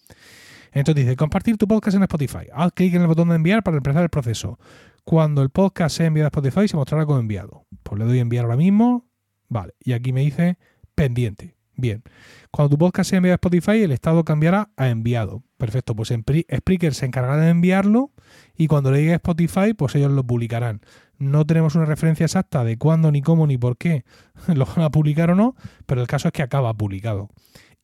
Entonces 0.72 1.04
dice, 1.04 1.16
compartir 1.16 1.56
tu 1.56 1.66
podcast 1.66 1.96
en 1.96 2.02
Spotify. 2.02 2.48
Haz 2.52 2.72
clic 2.72 2.94
en 2.94 3.02
el 3.02 3.06
botón 3.06 3.28
de 3.30 3.36
enviar 3.36 3.62
para 3.62 3.76
empezar 3.76 4.02
el 4.02 4.10
proceso. 4.10 4.58
Cuando 5.04 5.42
el 5.42 5.50
podcast 5.50 5.96
sea 5.96 6.06
enviado 6.06 6.26
a 6.26 6.28
Spotify 6.28 6.68
se 6.68 6.76
mostrará 6.76 7.06
como 7.06 7.18
enviado. 7.18 7.66
Pues 7.82 7.98
le 7.98 8.04
doy 8.04 8.18
enviar 8.18 8.44
ahora 8.44 8.56
mismo. 8.56 9.08
Vale. 9.48 9.74
Y 9.80 9.92
aquí 9.92 10.12
me 10.12 10.20
dice 10.20 10.58
pendiente. 10.94 11.56
Bien. 11.76 12.02
Cuando 12.50 12.70
tu 12.70 12.78
podcast 12.78 13.08
sea 13.08 13.18
enviado 13.18 13.34
a 13.34 13.36
Spotify, 13.36 13.82
el 13.82 13.92
estado 13.92 14.24
cambiará 14.24 14.70
a 14.76 14.88
enviado. 14.88 15.44
Perfecto. 15.56 15.94
Pues 15.94 16.08
Spreaker 16.08 16.92
se 16.92 17.06
encargará 17.06 17.40
de 17.40 17.50
enviarlo 17.50 18.12
y 18.56 18.66
cuando 18.66 18.90
le 18.90 18.98
llegue 18.98 19.12
a 19.12 19.16
Spotify, 19.16 19.72
pues 19.74 19.94
ellos 19.94 20.12
lo 20.12 20.24
publicarán. 20.24 20.82
No 21.18 21.44
tenemos 21.44 21.74
una 21.74 21.84
referencia 21.84 22.24
exacta 22.24 22.64
de 22.64 22.78
cuándo, 22.78 23.10
ni 23.10 23.22
cómo, 23.22 23.46
ni 23.46 23.58
por 23.58 23.76
qué 23.76 24.04
lo 24.54 24.64
van 24.66 24.82
a 24.82 24.90
publicar 24.90 25.30
o 25.30 25.34
no, 25.34 25.56
pero 25.86 26.00
el 26.00 26.06
caso 26.06 26.28
es 26.28 26.32
que 26.32 26.42
acaba 26.42 26.72
publicado. 26.74 27.28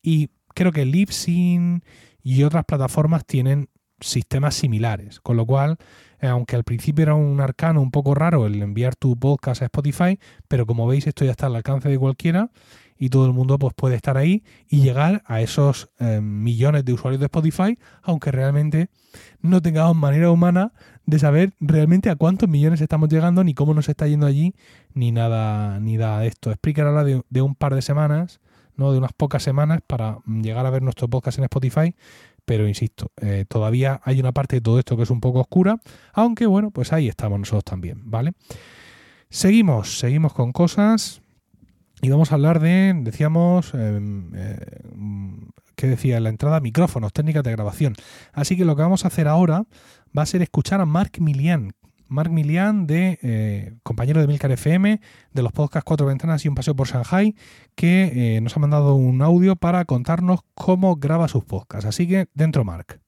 Y 0.02 0.30
creo 0.54 0.72
que 0.72 0.84
Libsyn 0.84 1.82
y 2.22 2.42
otras 2.44 2.64
plataformas 2.64 3.26
tienen 3.26 3.68
sistemas 4.00 4.54
similares, 4.54 5.20
con 5.20 5.36
lo 5.36 5.46
cual, 5.46 5.78
eh, 6.20 6.26
aunque 6.26 6.56
al 6.56 6.64
principio 6.64 7.02
era 7.04 7.14
un 7.14 7.40
arcano 7.40 7.80
un 7.80 7.90
poco 7.90 8.14
raro 8.14 8.46
el 8.46 8.60
enviar 8.62 8.96
tu 8.96 9.18
podcast 9.18 9.62
a 9.62 9.66
Spotify, 9.66 10.18
pero 10.48 10.66
como 10.66 10.86
veis 10.86 11.06
esto 11.06 11.24
ya 11.24 11.32
está 11.32 11.46
al 11.46 11.56
alcance 11.56 11.88
de 11.88 11.98
cualquiera 11.98 12.50
y 12.96 13.08
todo 13.08 13.26
el 13.26 13.32
mundo 13.32 13.58
pues, 13.58 13.74
puede 13.74 13.96
estar 13.96 14.16
ahí 14.16 14.44
y 14.68 14.80
llegar 14.80 15.22
a 15.26 15.40
esos 15.40 15.90
eh, 15.98 16.20
millones 16.20 16.84
de 16.84 16.92
usuarios 16.92 17.20
de 17.20 17.26
Spotify, 17.26 17.78
aunque 18.02 18.30
realmente 18.30 18.88
no 19.40 19.62
tengamos 19.62 19.96
manera 19.96 20.30
humana 20.30 20.72
de 21.06 21.18
saber 21.18 21.52
realmente 21.60 22.10
a 22.10 22.16
cuántos 22.16 22.48
millones 22.48 22.80
estamos 22.80 23.08
llegando, 23.08 23.44
ni 23.44 23.54
cómo 23.54 23.74
nos 23.74 23.88
está 23.88 24.06
yendo 24.06 24.26
allí, 24.26 24.54
ni 24.94 25.12
nada, 25.12 25.80
ni 25.80 25.96
nada 25.96 26.20
de 26.20 26.28
esto. 26.28 26.50
Explicar 26.50 26.86
ahora 26.86 27.04
de, 27.04 27.22
de 27.28 27.42
un 27.42 27.54
par 27.54 27.74
de 27.74 27.82
semanas, 27.82 28.40
¿no? 28.76 28.92
De 28.92 28.98
unas 28.98 29.12
pocas 29.12 29.42
semanas 29.42 29.80
para 29.86 30.18
llegar 30.26 30.66
a 30.66 30.70
ver 30.70 30.82
nuestro 30.82 31.08
podcast 31.08 31.38
en 31.38 31.44
Spotify. 31.44 31.94
Pero 32.44 32.68
insisto, 32.68 33.10
eh, 33.20 33.46
todavía 33.48 34.00
hay 34.04 34.20
una 34.20 34.32
parte 34.32 34.56
de 34.56 34.60
todo 34.60 34.78
esto 34.78 34.96
que 34.96 35.04
es 35.04 35.10
un 35.10 35.20
poco 35.20 35.40
oscura, 35.40 35.80
aunque 36.12 36.46
bueno, 36.46 36.70
pues 36.70 36.92
ahí 36.92 37.08
estamos 37.08 37.38
nosotros 37.38 37.64
también, 37.64 38.02
¿vale? 38.04 38.32
Seguimos, 39.30 39.98
seguimos 39.98 40.32
con 40.34 40.52
cosas. 40.52 41.22
Y 42.02 42.10
vamos 42.10 42.32
a 42.32 42.34
hablar 42.34 42.60
de, 42.60 42.92
decíamos, 43.02 43.72
em, 43.72 44.30
eh, 44.34 44.58
¿qué 45.74 45.86
decía? 45.86 46.20
La 46.20 46.28
entrada, 46.28 46.60
micrófonos, 46.60 47.14
técnicas 47.14 47.42
de 47.44 47.52
grabación. 47.52 47.94
Así 48.34 48.58
que 48.58 48.66
lo 48.66 48.76
que 48.76 48.82
vamos 48.82 49.06
a 49.06 49.08
hacer 49.08 49.26
ahora 49.26 49.64
va 50.16 50.22
a 50.22 50.26
ser 50.26 50.42
escuchar 50.42 50.80
a 50.80 50.86
Mark 50.86 51.12
Milian. 51.18 51.72
Mark 52.06 52.30
Milian, 52.30 52.86
de 52.86 53.18
eh, 53.22 53.76
compañero 53.82 54.20
de 54.20 54.26
Milcar 54.26 54.52
FM, 54.52 55.00
de 55.32 55.42
los 55.42 55.52
podcasts 55.52 55.84
Cuatro 55.86 56.06
Ventanas 56.06 56.44
y 56.44 56.48
un 56.48 56.54
paseo 56.54 56.76
por 56.76 56.86
Shanghai, 56.86 57.34
que 57.74 58.36
eh, 58.36 58.40
nos 58.40 58.56
ha 58.56 58.60
mandado 58.60 58.94
un 58.94 59.22
audio 59.22 59.56
para 59.56 59.84
contarnos 59.84 60.40
cómo 60.54 60.96
graba 60.96 61.28
sus 61.28 61.44
podcasts. 61.44 61.86
Así 61.86 62.06
que, 62.06 62.28
dentro 62.34 62.64
Mark. 62.64 63.00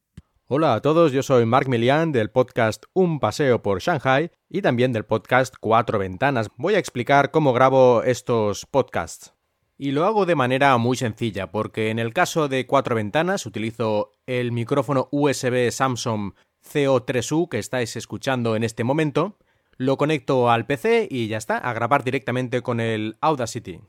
Hola 0.49 0.75
a 0.75 0.81
todos, 0.81 1.13
yo 1.13 1.23
soy 1.23 1.45
Mark 1.45 1.69
Milian 1.69 2.13
del 2.13 2.31
podcast 2.31 2.85
Un 2.95 3.21
paseo 3.21 3.63
por 3.63 3.81
Shanghai 3.81 4.31
y 4.49 4.63
también 4.63 4.93
del 4.93 5.05
podcast 5.05 5.55
Cuatro 5.61 5.99
Ventanas. 5.99 6.49
Voy 6.57 6.75
a 6.75 6.79
explicar 6.79 7.31
cómo 7.31 7.53
grabo 7.53 8.03
estos 8.03 8.65
podcasts. 8.67 9.35
Y 9.79 9.91
lo 9.91 10.07
hago 10.07 10.25
de 10.25 10.37
manera 10.37 10.77
muy 10.79 10.97
sencilla, 10.97 11.51
porque 11.51 11.91
en 11.91 11.99
el 11.99 12.15
caso 12.15 12.49
de 12.49 12.67
Cuatro 12.67 12.95
Ventanas 12.95 13.45
utilizo 13.45 14.13
el 14.25 14.51
micrófono 14.51 15.09
USB 15.11 15.71
Samsung 15.71 16.33
CO3U 16.67 17.49
que 17.49 17.59
estáis 17.59 17.97
escuchando 17.97 18.57
en 18.57 18.65
este 18.65 18.85
momento, 18.85 19.39
lo 19.77 19.97
conecto 19.97 20.51
al 20.51 20.67
PC 20.67 21.09
y 21.11 21.29
ya 21.29 21.39
está, 21.39 21.59
a 21.59 21.73
grabar 21.73 22.05
directamente 22.05 22.63
con 22.63 22.81
el 22.81 23.17
Audacity. 23.21 23.81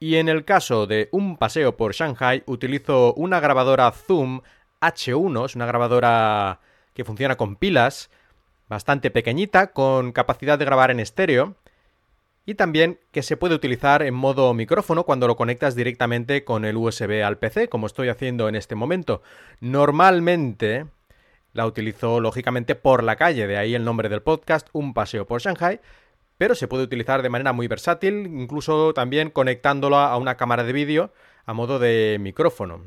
Y 0.00 0.16
en 0.16 0.28
el 0.28 0.44
caso 0.44 0.86
de 0.86 1.08
un 1.12 1.36
paseo 1.36 1.76
por 1.76 1.92
Shanghai 1.92 2.42
utilizo 2.46 3.14
una 3.14 3.40
grabadora 3.40 3.90
Zoom 3.90 4.42
H1, 4.80 5.46
es 5.46 5.56
una 5.56 5.66
grabadora 5.66 6.60
que 6.94 7.04
funciona 7.04 7.36
con 7.36 7.56
pilas, 7.56 8.10
bastante 8.68 9.10
pequeñita, 9.10 9.72
con 9.72 10.12
capacidad 10.12 10.58
de 10.58 10.64
grabar 10.64 10.90
en 10.90 11.00
estéreo, 11.00 11.56
y 12.48 12.54
también 12.54 12.98
que 13.12 13.22
se 13.22 13.36
puede 13.36 13.54
utilizar 13.54 14.02
en 14.02 14.14
modo 14.14 14.54
micrófono 14.54 15.04
cuando 15.04 15.26
lo 15.26 15.36
conectas 15.36 15.74
directamente 15.76 16.44
con 16.44 16.64
el 16.64 16.78
USB 16.78 17.22
al 17.22 17.36
PC, 17.36 17.68
como 17.68 17.86
estoy 17.86 18.08
haciendo 18.08 18.48
en 18.48 18.54
este 18.54 18.74
momento. 18.74 19.20
Normalmente 19.60 20.86
la 21.52 21.66
utilizo 21.66 22.20
lógicamente 22.20 22.74
por 22.74 23.04
la 23.04 23.16
calle, 23.16 23.46
de 23.46 23.58
ahí 23.58 23.74
el 23.74 23.84
nombre 23.84 24.08
del 24.08 24.22
podcast, 24.22 24.66
Un 24.72 24.94
paseo 24.94 25.26
por 25.26 25.42
Shanghai, 25.42 25.82
pero 26.38 26.54
se 26.54 26.68
puede 26.68 26.84
utilizar 26.84 27.20
de 27.20 27.28
manera 27.28 27.52
muy 27.52 27.68
versátil, 27.68 28.26
incluso 28.26 28.94
también 28.94 29.28
conectándolo 29.28 29.98
a 29.98 30.16
una 30.16 30.38
cámara 30.38 30.64
de 30.64 30.72
vídeo 30.72 31.12
a 31.44 31.52
modo 31.52 31.78
de 31.78 32.16
micrófono. 32.18 32.80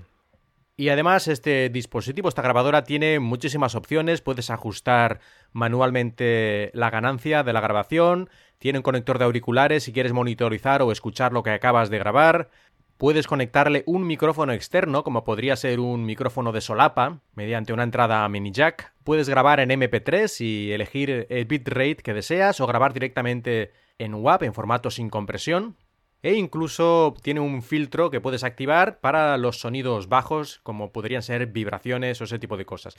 Y 0.78 0.90
además 0.90 1.28
este 1.28 1.70
dispositivo, 1.70 2.30
esta 2.30 2.42
grabadora, 2.42 2.84
tiene 2.84 3.20
muchísimas 3.20 3.76
opciones. 3.76 4.22
Puedes 4.22 4.50
ajustar 4.50 5.20
manualmente 5.52 6.72
la 6.74 6.90
ganancia 6.90 7.44
de 7.44 7.54
la 7.54 7.62
grabación. 7.62 8.30
Tiene 8.58 8.80
un 8.80 8.84
conector 8.84 9.20
de 9.20 9.26
auriculares 9.26 9.84
si 9.84 9.94
quieres 9.94 10.14
monitorizar 10.14 10.82
o 10.82 10.92
escuchar 10.92 11.34
lo 11.34 11.44
que 11.44 11.52
acabas 11.52 11.90
de 11.90 12.00
grabar. 12.00 12.50
Puedes 12.98 13.28
conectarle 13.28 13.84
un 13.88 14.06
micrófono 14.06 14.54
externo, 14.54 15.04
como 15.04 15.24
podría 15.24 15.56
ser 15.56 15.80
un 15.80 16.06
micrófono 16.06 16.52
de 16.52 16.62
solapa, 16.62 17.20
mediante 17.34 17.74
una 17.74 17.84
entrada 17.84 18.28
mini 18.30 18.52
jack. 18.52 18.94
Puedes 19.04 19.28
grabar 19.28 19.60
en 19.60 19.72
MP3 19.72 20.40
y 20.42 20.72
elegir 20.72 21.28
el 21.30 21.46
bitrate 21.46 21.98
que 21.98 22.14
deseas 22.14 22.62
o 22.62 22.68
grabar 22.68 22.94
directamente 22.94 23.72
en 23.98 24.14
WAV 24.14 24.44
en 24.44 24.54
formato 24.54 24.92
sin 24.92 25.10
compresión 25.10 25.76
e 26.24 26.34
incluso 26.34 27.16
tiene 27.22 27.40
un 27.40 27.64
filtro 27.64 28.12
que 28.12 28.22
puedes 28.22 28.44
activar 28.44 29.00
para 29.00 29.38
los 29.38 29.60
sonidos 29.60 30.08
bajos, 30.08 30.60
como 30.64 30.92
podrían 30.92 31.24
ser 31.24 31.48
vibraciones 31.48 32.22
o 32.22 32.26
ese 32.26 32.40
tipo 32.40 32.58
de 32.58 32.66
cosas. 32.66 32.96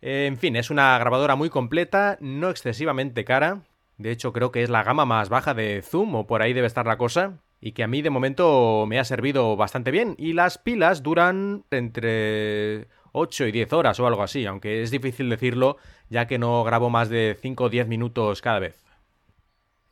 En 0.00 0.38
fin, 0.38 0.56
es 0.56 0.70
una 0.70 0.98
grabadora 0.98 1.36
muy 1.36 1.50
completa, 1.50 2.16
no 2.20 2.50
excesivamente 2.50 3.24
cara. 3.24 3.62
De 3.98 4.10
hecho, 4.10 4.32
creo 4.32 4.50
que 4.50 4.62
es 4.62 4.70
la 4.70 4.82
gama 4.82 5.04
más 5.04 5.28
baja 5.28 5.52
de 5.52 5.82
Zoom, 5.82 6.14
o 6.14 6.26
por 6.26 6.42
ahí 6.42 6.52
debe 6.52 6.66
estar 6.66 6.86
la 6.86 6.96
cosa. 6.96 7.38
Y 7.60 7.72
que 7.72 7.82
a 7.82 7.86
mí 7.86 8.00
de 8.00 8.08
momento 8.08 8.86
me 8.86 8.98
ha 8.98 9.04
servido 9.04 9.56
bastante 9.56 9.90
bien. 9.90 10.14
Y 10.16 10.32
las 10.32 10.56
pilas 10.56 11.02
duran 11.02 11.64
entre 11.70 12.88
8 13.12 13.46
y 13.46 13.52
10 13.52 13.72
horas 13.74 14.00
o 14.00 14.06
algo 14.06 14.22
así, 14.22 14.46
aunque 14.46 14.82
es 14.82 14.90
difícil 14.90 15.28
decirlo, 15.28 15.76
ya 16.08 16.26
que 16.26 16.38
no 16.38 16.64
grabo 16.64 16.88
más 16.88 17.10
de 17.10 17.36
5 17.38 17.64
o 17.64 17.68
10 17.68 17.88
minutos 17.88 18.40
cada 18.40 18.60
vez. 18.60 18.89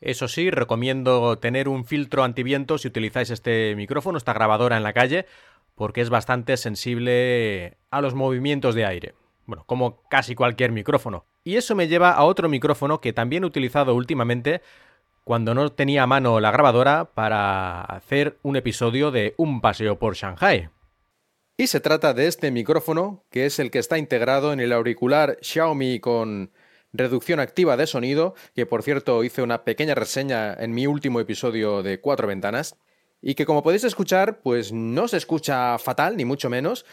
Eso 0.01 0.29
sí, 0.29 0.51
recomiendo 0.51 1.39
tener 1.39 1.69
un 1.69 1.85
filtro 1.85 2.23
antiviento 2.23 2.79
si 2.79 2.89
utilizáis 2.89 3.31
este 3.31 3.75
micrófono, 3.77 4.19
esta 4.19 4.33
grabadora 4.33 4.77
en 4.77 4.83
la 4.83 4.93
calle, 4.93 5.27
porque 5.75 6.01
es 6.01 6.11
bastante 6.11 6.57
sensible 6.57 7.79
a 7.91 8.01
los 8.01 8.15
movimientos 8.15 8.75
de 8.75 8.85
aire. 8.85 9.15
Bueno, 9.47 9.65
como 9.67 10.03
casi 10.09 10.35
cualquier 10.35 10.73
micrófono. 10.73 11.25
Y 11.43 11.57
eso 11.57 11.75
me 11.75 11.89
lleva 11.89 12.13
a 12.13 12.25
otro 12.25 12.49
micrófono 12.49 13.01
que 13.01 13.13
también 13.13 13.45
he 13.45 13.47
utilizado 13.47 13.95
últimamente 13.95 14.61
cuando 15.25 15.55
no 15.55 15.71
tenía 15.71 16.05
a 16.05 16.07
mano 16.07 16.41
la 16.41 16.51
grabadora 16.51 17.13
para 17.15 17.81
hacer 17.83 18.39
un 18.43 18.57
episodio 18.57 19.11
de 19.11 19.35
Un 19.37 19.61
paseo 19.61 19.99
por 19.99 20.15
Shanghai. 20.15 20.71
Y 21.57 21.67
se 21.67 21.81
trata 21.81 22.15
de 22.15 22.29
este 22.29 22.51
micrófono, 22.51 23.25
que 23.31 23.47
es 23.47 23.59
el 23.59 23.71
que 23.71 23.79
está 23.79 23.99
integrado 23.99 24.53
en 24.53 24.61
el 24.61 24.73
auricular 24.73 25.39
Xiaomi 25.43 26.01
con 26.01 26.53
reducción 26.93 27.41
activa 27.41 27.77
de 27.77 27.87
sonido, 27.87 28.35
que 28.55 28.67
por 28.67 28.83
cierto 28.83 29.23
hice 29.25 29.43
una 29.43 29.65
pequeña 29.65 29.95
reseña 29.95 30.55
en 30.55 30.73
mi 30.73 30.87
último 30.87 31.21
episodio 31.21 31.83
de 31.83 32.01
Cuatro 32.01 32.29
Ventanas, 32.29 32.77
y 33.21 33.35
que 33.35 33.47
como 33.47 33.63
podéis 33.63 33.85
escuchar, 33.85 34.41
pues 34.43 34.73
no 34.73 35.09
se 35.09 35.17
escucha 35.17 35.79
fatal, 35.79 36.17
ni 36.17 36.25
mucho 36.25 36.49
menos, 36.51 36.87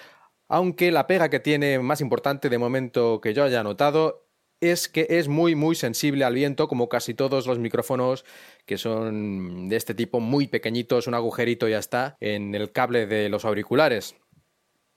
aunque 0.47 0.91
la 0.91 1.07
pega 1.07 1.29
que 1.29 1.39
tiene 1.39 1.79
más 1.79 2.01
importante 2.01 2.49
de 2.49 2.57
momento 2.57 3.21
que 3.21 3.33
yo 3.33 3.43
haya 3.43 3.63
notado 3.63 4.25
es 4.61 4.87
que 4.87 5.07
es 5.09 5.27
muy 5.27 5.53
muy 5.55 5.75
sensible 5.75 6.23
al 6.23 6.33
viento 6.33 6.67
como 6.67 6.87
casi 6.87 7.13
todos 7.13 7.45
los 7.45 7.59
micrófonos 7.59 8.25
que 8.65 8.77
son 8.77 9.69
de 9.69 9.75
este 9.75 9.93
tipo 9.93 10.19
muy 10.19 10.47
pequeñitos, 10.47 11.07
un 11.07 11.13
agujerito 11.13 11.67
ya 11.67 11.79
está 11.79 12.17
en 12.19 12.55
el 12.55 12.71
cable 12.71 13.05
de 13.05 13.29
los 13.29 13.45
auriculares. 13.45 14.15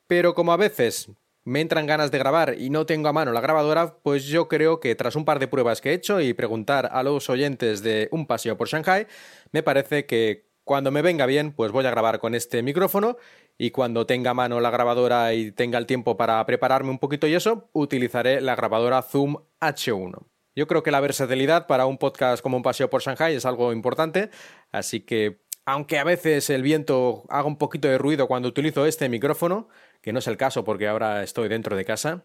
Pero 0.06 0.34
como 0.34 0.52
a 0.52 0.56
veces 0.56 1.11
me 1.48 1.62
entran 1.62 1.87
ganas 1.87 2.11
de 2.11 2.18
grabar 2.18 2.56
y 2.58 2.68
no 2.68 2.84
tengo 2.84 3.08
a 3.08 3.12
mano 3.14 3.32
la 3.32 3.40
grabadora, 3.40 3.96
pues 4.02 4.26
yo 4.26 4.48
creo 4.48 4.80
que 4.80 4.94
tras 4.94 5.16
un 5.16 5.24
par 5.24 5.38
de 5.38 5.48
pruebas 5.48 5.80
que 5.80 5.90
he 5.90 5.94
hecho 5.94 6.20
y 6.20 6.34
preguntar 6.34 6.90
a 6.92 7.02
los 7.02 7.30
oyentes 7.30 7.82
de 7.82 8.08
un 8.12 8.26
paseo 8.26 8.58
por 8.58 8.68
Shanghai, 8.68 9.06
me 9.50 9.62
parece 9.62 10.04
que 10.04 10.46
cuando 10.64 10.90
me 10.90 11.00
venga 11.00 11.24
bien, 11.24 11.52
pues 11.52 11.72
voy 11.72 11.87
a 11.87 11.90
grabar 11.90 12.18
con 12.18 12.34
este 12.34 12.62
micrófono 12.62 13.16
y 13.56 13.70
cuando 13.70 14.04
tenga 14.04 14.32
a 14.32 14.34
mano 14.34 14.61
la 14.61 14.70
grabadora 14.70 15.32
y 15.32 15.50
tenga 15.50 15.78
el 15.78 15.87
tiempo 15.87 16.18
para 16.18 16.44
prepararme 16.44 16.90
un 16.90 16.98
poquito 16.98 17.26
y 17.26 17.34
eso, 17.34 17.70
utilizaré 17.72 18.42
la 18.42 18.54
grabadora 18.54 19.00
Zoom 19.00 19.37
H1. 19.62 20.26
Yo 20.54 20.66
creo 20.66 20.82
que 20.82 20.90
la 20.90 21.00
versatilidad 21.00 21.66
para 21.66 21.87
un 21.87 21.96
podcast 21.96 22.42
como 22.42 22.58
un 22.58 22.62
paseo 22.62 22.90
por 22.90 23.00
Shanghai 23.00 23.34
es 23.34 23.46
algo 23.46 23.72
importante, 23.72 24.28
así 24.70 25.00
que 25.00 25.40
aunque 25.64 25.98
a 25.98 26.04
veces 26.04 26.48
el 26.48 26.62
viento 26.62 27.24
haga 27.28 27.46
un 27.46 27.58
poquito 27.58 27.88
de 27.88 27.98
ruido 27.98 28.26
cuando 28.26 28.48
utilizo 28.48 28.87
este 28.87 29.11
micrófono, 29.11 29.68
que 30.00 30.12
no 30.12 30.18
es 30.18 30.26
el 30.26 30.37
caso 30.37 30.64
porque 30.64 30.88
ahora 30.88 31.22
estoy 31.22 31.48
dentro 31.48 31.76
de 31.76 31.84
casa. 31.84 32.24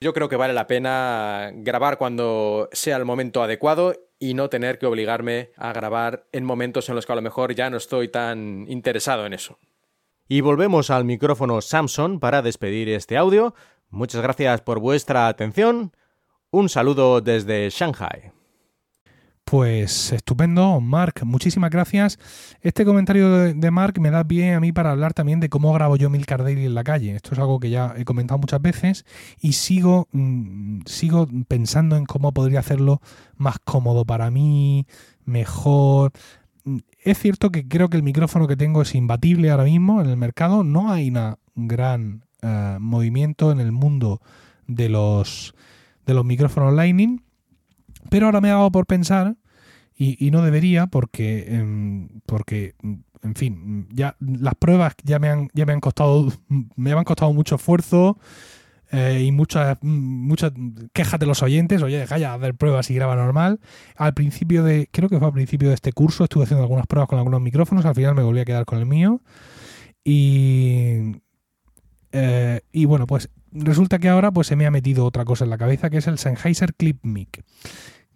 Yo 0.00 0.12
creo 0.12 0.28
que 0.28 0.36
vale 0.36 0.52
la 0.52 0.66
pena 0.66 1.50
grabar 1.54 1.96
cuando 1.96 2.68
sea 2.72 2.96
el 2.96 3.04
momento 3.04 3.42
adecuado 3.42 3.94
y 4.18 4.34
no 4.34 4.48
tener 4.48 4.78
que 4.78 4.86
obligarme 4.86 5.50
a 5.56 5.72
grabar 5.72 6.26
en 6.32 6.44
momentos 6.44 6.88
en 6.88 6.96
los 6.96 7.06
que 7.06 7.12
a 7.12 7.16
lo 7.16 7.22
mejor 7.22 7.54
ya 7.54 7.70
no 7.70 7.76
estoy 7.76 8.08
tan 8.08 8.66
interesado 8.68 9.26
en 9.26 9.32
eso. 9.32 9.58
Y 10.28 10.40
volvemos 10.40 10.90
al 10.90 11.04
micrófono 11.04 11.60
Samsung 11.60 12.18
para 12.18 12.42
despedir 12.42 12.88
este 12.88 13.16
audio. 13.16 13.54
Muchas 13.90 14.22
gracias 14.22 14.60
por 14.62 14.80
vuestra 14.80 15.28
atención. 15.28 15.92
Un 16.50 16.68
saludo 16.68 17.20
desde 17.20 17.68
Shanghai. 17.70 18.32
Pues 19.44 20.12
estupendo, 20.12 20.80
Mark, 20.80 21.20
muchísimas 21.24 21.70
gracias. 21.70 22.18
Este 22.62 22.84
comentario 22.84 23.28
de, 23.52 23.70
Mark 23.70 24.00
me 24.00 24.10
da 24.10 24.22
bien 24.22 24.54
a 24.54 24.60
mí 24.60 24.72
para 24.72 24.92
hablar 24.92 25.12
también 25.12 25.40
de 25.40 25.50
cómo 25.50 25.72
grabo 25.74 25.96
yo 25.96 26.08
Milcar 26.08 26.42
Daily 26.42 26.64
en 26.64 26.74
la 26.74 26.84
calle. 26.84 27.14
Esto 27.14 27.34
es 27.34 27.38
algo 27.38 27.60
que 27.60 27.68
ya 27.68 27.94
he 27.98 28.04
comentado 28.04 28.38
muchas 28.38 28.62
veces 28.62 29.04
y 29.40 29.52
sigo, 29.52 30.08
mm, 30.12 30.82
sigo 30.86 31.28
pensando 31.48 31.96
en 31.96 32.06
cómo 32.06 32.32
podría 32.32 32.60
hacerlo 32.60 33.02
más 33.36 33.58
cómodo 33.58 34.06
para 34.06 34.30
mí, 34.30 34.86
mejor. 35.24 36.12
Mm, 36.64 36.78
es 37.04 37.18
cierto 37.18 37.50
que 37.50 37.68
creo 37.68 37.90
que 37.90 37.98
el 37.98 38.02
micrófono 38.02 38.46
que 38.46 38.56
tengo 38.56 38.80
es 38.82 38.94
imbatible 38.94 39.50
ahora 39.50 39.64
mismo 39.64 40.00
en 40.00 40.08
el 40.08 40.16
mercado. 40.16 40.64
No 40.64 40.90
hay 40.90 41.10
un 41.10 41.68
gran 41.68 42.24
eh, 42.42 42.78
movimiento 42.80 43.52
en 43.52 43.60
el 43.60 43.72
mundo 43.72 44.22
de 44.66 44.88
los, 44.88 45.54
de 46.06 46.14
los 46.14 46.24
micrófonos 46.24 46.72
Lightning. 46.72 47.22
Pero 48.12 48.26
ahora 48.26 48.42
me 48.42 48.50
hago 48.50 48.70
por 48.70 48.84
pensar 48.84 49.36
y, 49.96 50.30
no 50.30 50.42
debería 50.42 50.86
porque, 50.86 51.46
em, 51.48 52.08
porque, 52.26 52.74
en 53.22 53.34
fin, 53.34 53.88
ya 53.90 54.16
las 54.20 54.54
pruebas 54.54 54.94
ya 55.02 55.18
me 55.18 55.30
han, 55.30 55.48
ya 55.54 55.64
me 55.64 55.72
han 55.72 55.80
costado, 55.80 56.30
me 56.76 56.92
han 56.92 57.04
costado 57.04 57.32
mucho 57.32 57.54
esfuerzo. 57.54 58.18
eh, 58.94 59.24
y 59.26 59.32
muchas, 59.32 59.78
muchas 59.80 60.52
quejas 60.92 61.18
de 61.18 61.24
los 61.24 61.42
oyentes. 61.42 61.82
Oye, 61.82 62.04
ya 62.18 62.34
hacer 62.34 62.54
pruebas 62.54 62.90
y 62.90 62.94
graba 62.94 63.16
normal. 63.16 63.60
Al 63.96 64.12
principio 64.12 64.62
de, 64.62 64.88
creo 64.92 65.08
que 65.08 65.18
fue 65.18 65.28
al 65.28 65.32
principio 65.32 65.68
de 65.70 65.74
este 65.74 65.94
curso, 65.94 66.24
estuve 66.24 66.44
haciendo 66.44 66.64
algunas 66.64 66.86
pruebas 66.86 67.08
con 67.08 67.18
algunos 67.18 67.40
micrófonos. 67.40 67.86
Al 67.86 67.94
final 67.94 68.14
me 68.14 68.22
volví 68.22 68.40
a 68.40 68.44
quedar 68.44 68.66
con 68.66 68.78
el 68.78 68.84
mío. 68.86 69.22
Y, 70.04 71.22
eh, 72.12 72.60
y 72.72 72.84
bueno, 72.84 73.06
pues 73.06 73.30
resulta 73.52 73.98
que 73.98 74.10
ahora 74.10 74.30
pues 74.30 74.46
se 74.48 74.56
me 74.56 74.66
ha 74.66 74.70
metido 74.70 75.06
otra 75.06 75.24
cosa 75.24 75.44
en 75.44 75.50
la 75.50 75.58
cabeza 75.58 75.88
que 75.88 75.98
es 75.98 76.06
el 76.06 76.18
Sennheiser 76.18 76.74
Clip 76.74 76.98
Mic. 77.02 77.44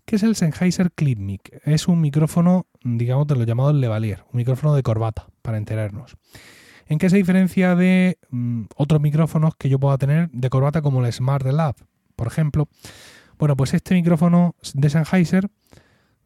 ¿Qué 0.06 0.14
es 0.14 0.22
el 0.22 0.36
Sennheiser 0.36 0.92
Clip 0.92 1.18
Mic? 1.18 1.60
Es 1.64 1.88
un 1.88 2.00
micrófono, 2.00 2.68
digamos, 2.84 3.26
de 3.26 3.34
lo 3.34 3.42
llamado 3.42 3.72
Levalier, 3.72 4.22
un 4.30 4.36
micrófono 4.36 4.72
de 4.76 4.84
corbata, 4.84 5.26
para 5.42 5.58
enterarnos. 5.58 6.16
¿En 6.86 6.98
qué 6.98 7.10
se 7.10 7.16
diferencia 7.16 7.74
de 7.74 8.16
mm, 8.30 8.66
otros 8.76 9.00
micrófonos 9.00 9.56
que 9.56 9.68
yo 9.68 9.80
pueda 9.80 9.98
tener 9.98 10.30
de 10.30 10.48
corbata 10.48 10.80
como 10.80 11.04
el 11.04 11.12
Smart 11.12 11.44
Lab, 11.44 11.74
por 12.14 12.28
ejemplo? 12.28 12.68
Bueno, 13.36 13.56
pues 13.56 13.74
este 13.74 13.94
micrófono 13.96 14.54
de 14.74 14.90
Sennheiser 14.90 15.50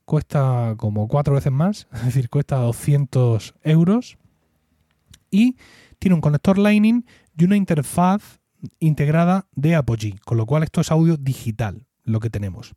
cuesta 0.05 0.75
como 0.77 1.09
cuatro 1.09 1.33
veces 1.33 1.51
más, 1.51 1.89
es 1.95 2.05
decir, 2.05 2.29
cuesta 2.29 2.57
200 2.57 3.55
euros 3.63 4.19
y 5.31 5.57
tiene 5.99 6.17
un 6.17 6.21
conector 6.21 6.59
Lightning 6.59 7.07
y 7.35 7.45
una 7.45 7.57
interfaz 7.57 8.41
integrada 8.79 9.49
de 9.55 9.75
Apogee, 9.75 10.19
con 10.27 10.37
lo 10.37 10.45
cual 10.45 10.65
esto 10.65 10.83
es 10.83 10.91
audio 10.91 11.17
digital, 11.17 11.87
lo 12.05 12.21
que 12.21 12.29
tenemos. 12.29 12.75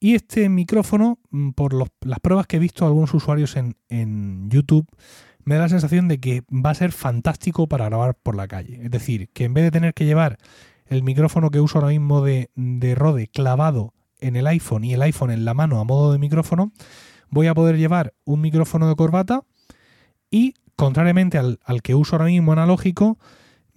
Y 0.00 0.14
este 0.14 0.48
micrófono, 0.48 1.18
mm, 1.30 1.50
por 1.50 1.74
las 1.74 2.20
pruebas 2.20 2.46
que 2.46 2.56
he 2.56 2.60
visto 2.60 2.86
algunos 2.86 3.12
usuarios 3.14 3.56
en, 3.56 3.76
en, 3.88 4.48
YouTube, 4.48 4.86
me 5.44 5.56
da 5.56 5.62
la 5.62 5.68
sensación 5.68 6.08
de 6.08 6.20
que 6.20 6.42
va 6.50 6.70
a 6.70 6.74
ser 6.74 6.92
fantástico 6.92 7.66
para 7.66 7.86
grabar 7.86 8.14
por 8.14 8.36
la 8.36 8.46
calle. 8.46 8.80
Es 8.84 8.90
decir, 8.90 9.28
que 9.30 9.44
en 9.44 9.54
vez 9.54 9.64
de 9.64 9.70
tener 9.70 9.94
que 9.94 10.04
llevar 10.04 10.38
el 10.86 11.02
micrófono 11.02 11.50
que 11.50 11.60
uso 11.60 11.78
ahora 11.78 11.90
mismo 11.90 12.22
de, 12.22 12.50
de 12.54 12.94
Rode 12.94 13.28
clavado 13.28 13.94
en 14.20 14.36
el 14.36 14.46
iPhone 14.46 14.84
y 14.84 14.94
el 14.94 15.02
iPhone 15.02 15.30
en 15.30 15.44
la 15.44 15.54
mano 15.54 15.80
a 15.80 15.84
modo 15.84 16.12
de 16.12 16.18
micrófono, 16.18 16.72
voy 17.30 17.46
a 17.46 17.54
poder 17.54 17.76
llevar 17.76 18.14
un 18.24 18.40
micrófono 18.40 18.88
de 18.88 18.96
corbata 18.96 19.42
y, 20.30 20.54
contrariamente 20.76 21.38
al, 21.38 21.58
al 21.64 21.82
que 21.82 21.94
uso 21.94 22.16
ahora 22.16 22.26
mismo 22.26 22.52
analógico, 22.52 23.18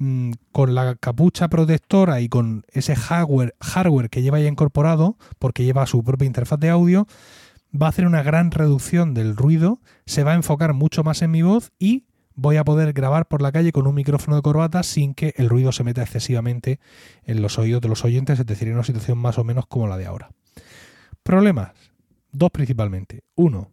Mm, 0.03 0.31
con 0.51 0.73
la 0.73 0.95
capucha 0.95 1.47
protectora 1.47 2.21
y 2.21 2.27
con 2.27 2.65
ese 2.69 2.95
hardware, 2.95 4.09
que 4.09 4.23
lleva 4.23 4.39
ya 4.39 4.47
incorporado, 4.47 5.15
porque 5.37 5.63
lleva 5.63 5.85
su 5.85 6.03
propia 6.03 6.25
interfaz 6.25 6.59
de 6.59 6.71
audio, 6.71 7.05
va 7.71 7.85
a 7.85 7.89
hacer 7.89 8.07
una 8.07 8.23
gran 8.23 8.49
reducción 8.49 9.13
del 9.13 9.37
ruido, 9.37 9.79
se 10.07 10.23
va 10.23 10.31
a 10.31 10.35
enfocar 10.35 10.73
mucho 10.73 11.03
más 11.03 11.21
en 11.21 11.29
mi 11.29 11.43
voz 11.43 11.71
y 11.77 12.07
voy 12.33 12.57
a 12.57 12.63
poder 12.63 12.93
grabar 12.93 13.27
por 13.27 13.43
la 13.43 13.51
calle 13.51 13.71
con 13.71 13.85
un 13.85 13.93
micrófono 13.93 14.37
de 14.37 14.41
corbata 14.41 14.81
sin 14.81 15.13
que 15.13 15.35
el 15.37 15.49
ruido 15.49 15.71
se 15.71 15.83
meta 15.83 16.01
excesivamente 16.01 16.79
en 17.23 17.43
los 17.43 17.59
oídos 17.59 17.81
de 17.81 17.89
los 17.89 18.03
oyentes, 18.03 18.39
es 18.39 18.45
decir, 18.47 18.69
en 18.69 18.73
una 18.73 18.83
situación 18.83 19.19
más 19.19 19.37
o 19.37 19.43
menos 19.43 19.67
como 19.67 19.87
la 19.87 19.97
de 19.97 20.07
ahora. 20.07 20.31
Problemas, 21.21 21.73
dos 22.31 22.49
principalmente. 22.49 23.21
Uno, 23.35 23.71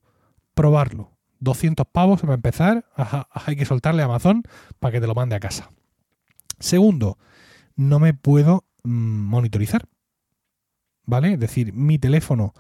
probarlo. 0.53 1.11
200 1.41 1.87
pavos 1.91 2.21
para 2.21 2.35
empezar, 2.35 2.85
hay 3.31 3.57
que 3.57 3.65
soltarle 3.65 4.03
a 4.03 4.05
Amazon 4.05 4.43
para 4.79 4.93
que 4.93 5.01
te 5.01 5.07
lo 5.07 5.15
mande 5.15 5.35
a 5.35 5.41
casa. 5.41 5.71
Segundo, 6.59 7.19
no 7.77 7.99
me 7.99 8.15
puedo 8.15 8.65
mm, 8.83 8.91
monitorizar. 8.91 9.85
¿Vale? 11.05 11.33
Es 11.33 11.41
decir, 11.41 11.73
mi 11.73 11.99
teléfono 11.99 12.53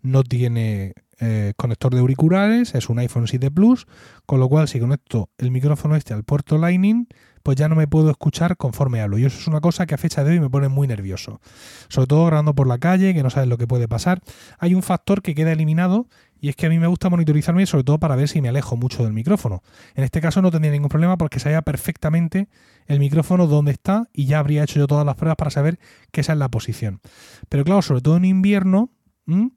no 0.00 0.22
tiene 0.22 0.94
eh, 1.18 1.54
conector 1.56 1.94
de 1.94 2.00
auriculares, 2.00 2.74
es 2.74 2.88
un 2.88 2.98
iPhone 2.98 3.26
7 3.26 3.50
Plus, 3.50 3.86
con 4.26 4.38
lo 4.38 4.48
cual 4.48 4.68
si 4.68 4.78
conecto 4.78 5.30
el 5.38 5.50
micrófono 5.50 5.96
este 5.96 6.14
al 6.14 6.24
puerto 6.24 6.58
Lightning, 6.58 7.08
pues 7.42 7.56
ya 7.56 7.68
no 7.68 7.74
me 7.74 7.88
puedo 7.88 8.10
escuchar 8.10 8.56
conforme 8.56 9.00
hablo. 9.00 9.18
Y 9.18 9.24
eso 9.24 9.38
es 9.38 9.46
una 9.46 9.60
cosa 9.60 9.86
que 9.86 9.94
a 9.94 9.98
fecha 9.98 10.24
de 10.24 10.32
hoy 10.32 10.40
me 10.40 10.50
pone 10.50 10.68
muy 10.68 10.86
nervioso. 10.86 11.40
Sobre 11.88 12.06
todo 12.06 12.26
grabando 12.26 12.54
por 12.54 12.66
la 12.66 12.78
calle, 12.78 13.14
que 13.14 13.22
no 13.22 13.30
sabes 13.30 13.48
lo 13.48 13.56
que 13.56 13.66
puede 13.66 13.88
pasar. 13.88 14.20
Hay 14.58 14.74
un 14.74 14.82
factor 14.82 15.22
que 15.22 15.34
queda 15.34 15.52
eliminado 15.52 16.08
y 16.46 16.48
es 16.48 16.54
que 16.54 16.66
a 16.66 16.68
mí 16.68 16.78
me 16.78 16.86
gusta 16.86 17.10
monitorizarme 17.10 17.66
sobre 17.66 17.82
todo 17.82 17.98
para 17.98 18.14
ver 18.14 18.28
si 18.28 18.40
me 18.40 18.48
alejo 18.48 18.76
mucho 18.76 19.02
del 19.02 19.12
micrófono. 19.12 19.64
En 19.96 20.04
este 20.04 20.20
caso 20.20 20.40
no 20.42 20.52
tendría 20.52 20.70
ningún 20.70 20.88
problema 20.88 21.18
porque 21.18 21.40
sabía 21.40 21.60
perfectamente 21.60 22.48
el 22.86 23.00
micrófono 23.00 23.48
dónde 23.48 23.72
está 23.72 24.08
y 24.12 24.26
ya 24.26 24.38
habría 24.38 24.62
hecho 24.62 24.78
yo 24.78 24.86
todas 24.86 25.04
las 25.04 25.16
pruebas 25.16 25.34
para 25.34 25.50
saber 25.50 25.80
que 26.12 26.20
esa 26.20 26.34
es 26.34 26.38
la 26.38 26.48
posición. 26.48 27.00
Pero 27.48 27.64
claro, 27.64 27.82
sobre 27.82 28.00
todo 28.00 28.16
en 28.16 28.26
invierno, 28.26 28.92
un 29.26 29.50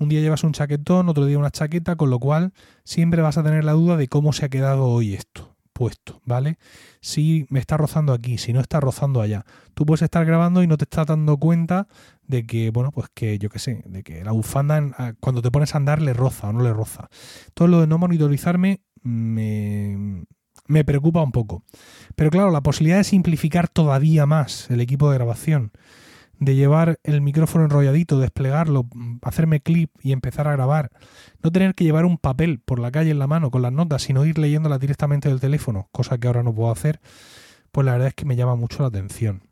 día 0.00 0.20
llevas 0.20 0.44
un 0.44 0.52
chaquetón, 0.52 1.08
otro 1.08 1.24
día 1.24 1.38
una 1.38 1.50
chaqueta, 1.50 1.96
con 1.96 2.10
lo 2.10 2.18
cual 2.18 2.52
siempre 2.84 3.22
vas 3.22 3.38
a 3.38 3.42
tener 3.42 3.64
la 3.64 3.72
duda 3.72 3.96
de 3.96 4.08
cómo 4.08 4.34
se 4.34 4.44
ha 4.44 4.50
quedado 4.50 4.84
hoy 4.84 5.14
esto 5.14 5.53
puesto, 5.74 6.22
¿vale? 6.24 6.56
Si 7.00 7.46
me 7.50 7.58
está 7.58 7.76
rozando 7.76 8.14
aquí, 8.14 8.38
si 8.38 8.54
no 8.54 8.60
está 8.60 8.80
rozando 8.80 9.20
allá. 9.20 9.44
Tú 9.74 9.84
puedes 9.84 10.02
estar 10.02 10.24
grabando 10.24 10.62
y 10.62 10.66
no 10.66 10.78
te 10.78 10.84
estás 10.84 11.06
dando 11.06 11.36
cuenta 11.36 11.88
de 12.26 12.46
que, 12.46 12.70
bueno, 12.70 12.92
pues 12.92 13.08
que 13.12 13.38
yo 13.38 13.50
qué 13.50 13.58
sé, 13.58 13.82
de 13.84 14.02
que 14.02 14.24
la 14.24 14.32
bufanda 14.32 15.16
cuando 15.20 15.42
te 15.42 15.50
pones 15.50 15.74
a 15.74 15.78
andar 15.78 16.00
le 16.00 16.14
roza 16.14 16.48
o 16.48 16.52
no 16.52 16.62
le 16.62 16.72
roza. 16.72 17.08
Todo 17.52 17.68
lo 17.68 17.80
de 17.80 17.86
no 17.88 17.98
monitorizarme 17.98 18.80
me, 19.02 20.24
me 20.66 20.84
preocupa 20.84 21.22
un 21.22 21.32
poco. 21.32 21.64
Pero 22.14 22.30
claro, 22.30 22.50
la 22.50 22.62
posibilidad 22.62 22.98
de 22.98 23.04
simplificar 23.04 23.68
todavía 23.68 24.24
más 24.24 24.70
el 24.70 24.80
equipo 24.80 25.10
de 25.10 25.18
grabación 25.18 25.72
de 26.44 26.54
llevar 26.54 26.98
el 27.02 27.20
micrófono 27.20 27.64
enrolladito, 27.64 28.18
desplegarlo, 28.18 28.86
hacerme 29.22 29.60
clip 29.60 29.90
y 30.02 30.12
empezar 30.12 30.48
a 30.48 30.52
grabar, 30.52 30.90
no 31.42 31.50
tener 31.50 31.74
que 31.74 31.84
llevar 31.84 32.04
un 32.04 32.18
papel 32.18 32.58
por 32.58 32.78
la 32.78 32.90
calle 32.90 33.10
en 33.10 33.18
la 33.18 33.26
mano 33.26 33.50
con 33.50 33.62
las 33.62 33.72
notas, 33.72 34.02
sino 34.02 34.24
ir 34.24 34.38
leyéndolas 34.38 34.80
directamente 34.80 35.28
del 35.28 35.40
teléfono, 35.40 35.88
cosa 35.92 36.18
que 36.18 36.26
ahora 36.26 36.42
no 36.42 36.54
puedo 36.54 36.70
hacer, 36.70 37.00
pues 37.72 37.84
la 37.84 37.92
verdad 37.92 38.08
es 38.08 38.14
que 38.14 38.24
me 38.24 38.36
llama 38.36 38.56
mucho 38.56 38.82
la 38.82 38.88
atención. 38.88 39.42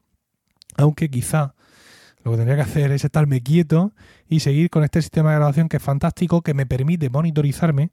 Aunque 0.77 1.11
quizá 1.11 1.55
lo 2.25 2.31
que 2.31 2.37
tendría 2.37 2.57
que 2.57 2.63
hacer 2.63 2.93
es 2.93 3.05
estarme 3.05 3.43
quieto 3.43 3.93
y 4.29 4.41
seguir 4.41 4.71
con 4.71 4.85
este 4.85 5.03
sistema 5.03 5.31
de 5.31 5.37
grabación 5.37 5.69
que 5.69 5.79
es 5.79 5.83
fantástico, 5.83 6.43
que 6.43 6.55
me 6.55 6.67
permite 6.67 7.11
monitorizarme 7.11 7.91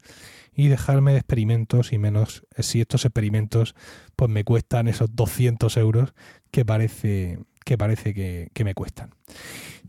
y 0.56 0.68
dejarme 0.68 1.14
de 1.14 1.20
experimentos 1.20 1.94
y 1.94 1.98
menos 1.98 2.46
si 2.58 2.82
estos 2.82 3.06
experimentos 3.06 3.76
pues 4.16 4.30
me 4.30 4.44
cuestan 4.44 4.88
esos 4.88 5.16
200 5.16 5.76
euros 5.78 6.14
que 6.52 6.66
parece 6.66 7.40
que 7.70 7.78
parece 7.78 8.16
que, 8.16 8.64
me 8.64 8.74
cuestan. 8.74 9.12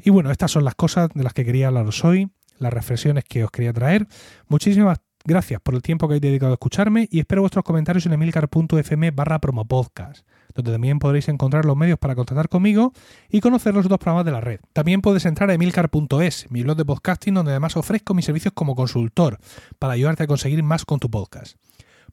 Y 0.02 0.10
bueno, 0.10 0.30
estas 0.30 0.50
son 0.50 0.64
las 0.64 0.74
cosas 0.74 1.08
de 1.14 1.24
las 1.24 1.32
que 1.32 1.46
quería 1.46 1.68
hablaros 1.68 2.04
hoy, 2.04 2.28
las 2.58 2.74
reflexiones 2.74 3.24
que 3.24 3.42
os 3.42 3.50
quería 3.50 3.72
traer. 3.72 4.06
Muchísimas 4.48 4.98
gracias 5.24 5.62
por 5.62 5.74
el 5.74 5.80
tiempo 5.80 6.06
que 6.06 6.12
habéis 6.12 6.20
dedicado 6.20 6.52
a 6.52 6.56
escucharme 6.56 7.08
y 7.10 7.20
espero 7.20 7.40
vuestros 7.40 7.64
comentarios 7.64 8.04
en 8.04 8.12
emilcar.fm 8.12 9.12
barra 9.12 9.38
promopodcast, 9.38 10.26
donde 10.54 10.72
también 10.72 10.98
podréis 10.98 11.30
encontrar 11.30 11.64
los 11.64 11.74
medios 11.74 11.98
para 11.98 12.14
contactar 12.14 12.50
conmigo 12.50 12.92
y 13.30 13.40
conocer 13.40 13.72
los 13.72 13.88
dos 13.88 13.98
programas 13.98 14.26
de 14.26 14.32
la 14.32 14.42
red. 14.42 14.60
También 14.74 15.00
puedes 15.00 15.24
entrar 15.24 15.48
a 15.48 15.54
emilcar.es, 15.54 16.50
mi 16.50 16.62
blog 16.62 16.76
de 16.76 16.84
podcasting, 16.84 17.32
donde 17.32 17.52
además 17.52 17.78
ofrezco 17.78 18.12
mis 18.12 18.26
servicios 18.26 18.52
como 18.52 18.74
consultor 18.74 19.38
para 19.78 19.94
ayudarte 19.94 20.24
a 20.24 20.26
conseguir 20.26 20.62
más 20.62 20.84
con 20.84 21.00
tu 21.00 21.10
podcast. 21.10 21.56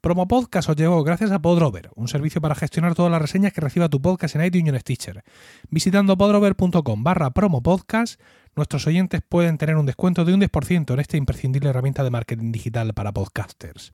Promo 0.01 0.27
Podcast 0.27 0.69
os 0.69 0.75
llegó 0.75 1.03
gracias 1.03 1.31
a 1.31 1.39
Podrover, 1.39 1.89
un 1.95 2.07
servicio 2.07 2.41
para 2.41 2.55
gestionar 2.55 2.95
todas 2.95 3.11
las 3.11 3.21
reseñas 3.21 3.53
que 3.53 3.61
reciba 3.61 3.89
tu 3.89 4.01
podcast 4.01 4.35
en 4.35 4.45
iTunes 4.45 4.73
y 4.73 4.79
Stitcher. 4.79 5.23
Visitando 5.69 6.17
podrover.com 6.17 7.03
barra 7.03 7.31
promopodcast, 7.31 8.19
nuestros 8.55 8.87
oyentes 8.87 9.21
pueden 9.27 9.57
tener 9.57 9.75
un 9.75 9.85
descuento 9.85 10.25
de 10.25 10.33
un 10.33 10.41
10% 10.41 10.93
en 10.93 10.99
esta 10.99 11.17
imprescindible 11.17 11.69
herramienta 11.69 12.03
de 12.03 12.09
marketing 12.09 12.51
digital 12.51 12.93
para 12.93 13.11
podcasters. 13.11 13.91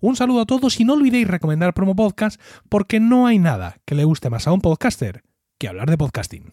Un 0.00 0.16
saludo 0.16 0.42
a 0.42 0.46
todos 0.46 0.78
y 0.80 0.84
no 0.84 0.94
olvidéis 0.94 1.28
recomendar 1.28 1.74
Promo 1.74 1.96
Podcast 1.96 2.40
porque 2.68 3.00
no 3.00 3.26
hay 3.26 3.38
nada 3.38 3.76
que 3.84 3.94
le 3.94 4.04
guste 4.04 4.30
más 4.30 4.46
a 4.46 4.52
un 4.52 4.60
podcaster 4.60 5.22
que 5.58 5.68
hablar 5.68 5.90
de 5.90 5.98
podcasting. 5.98 6.52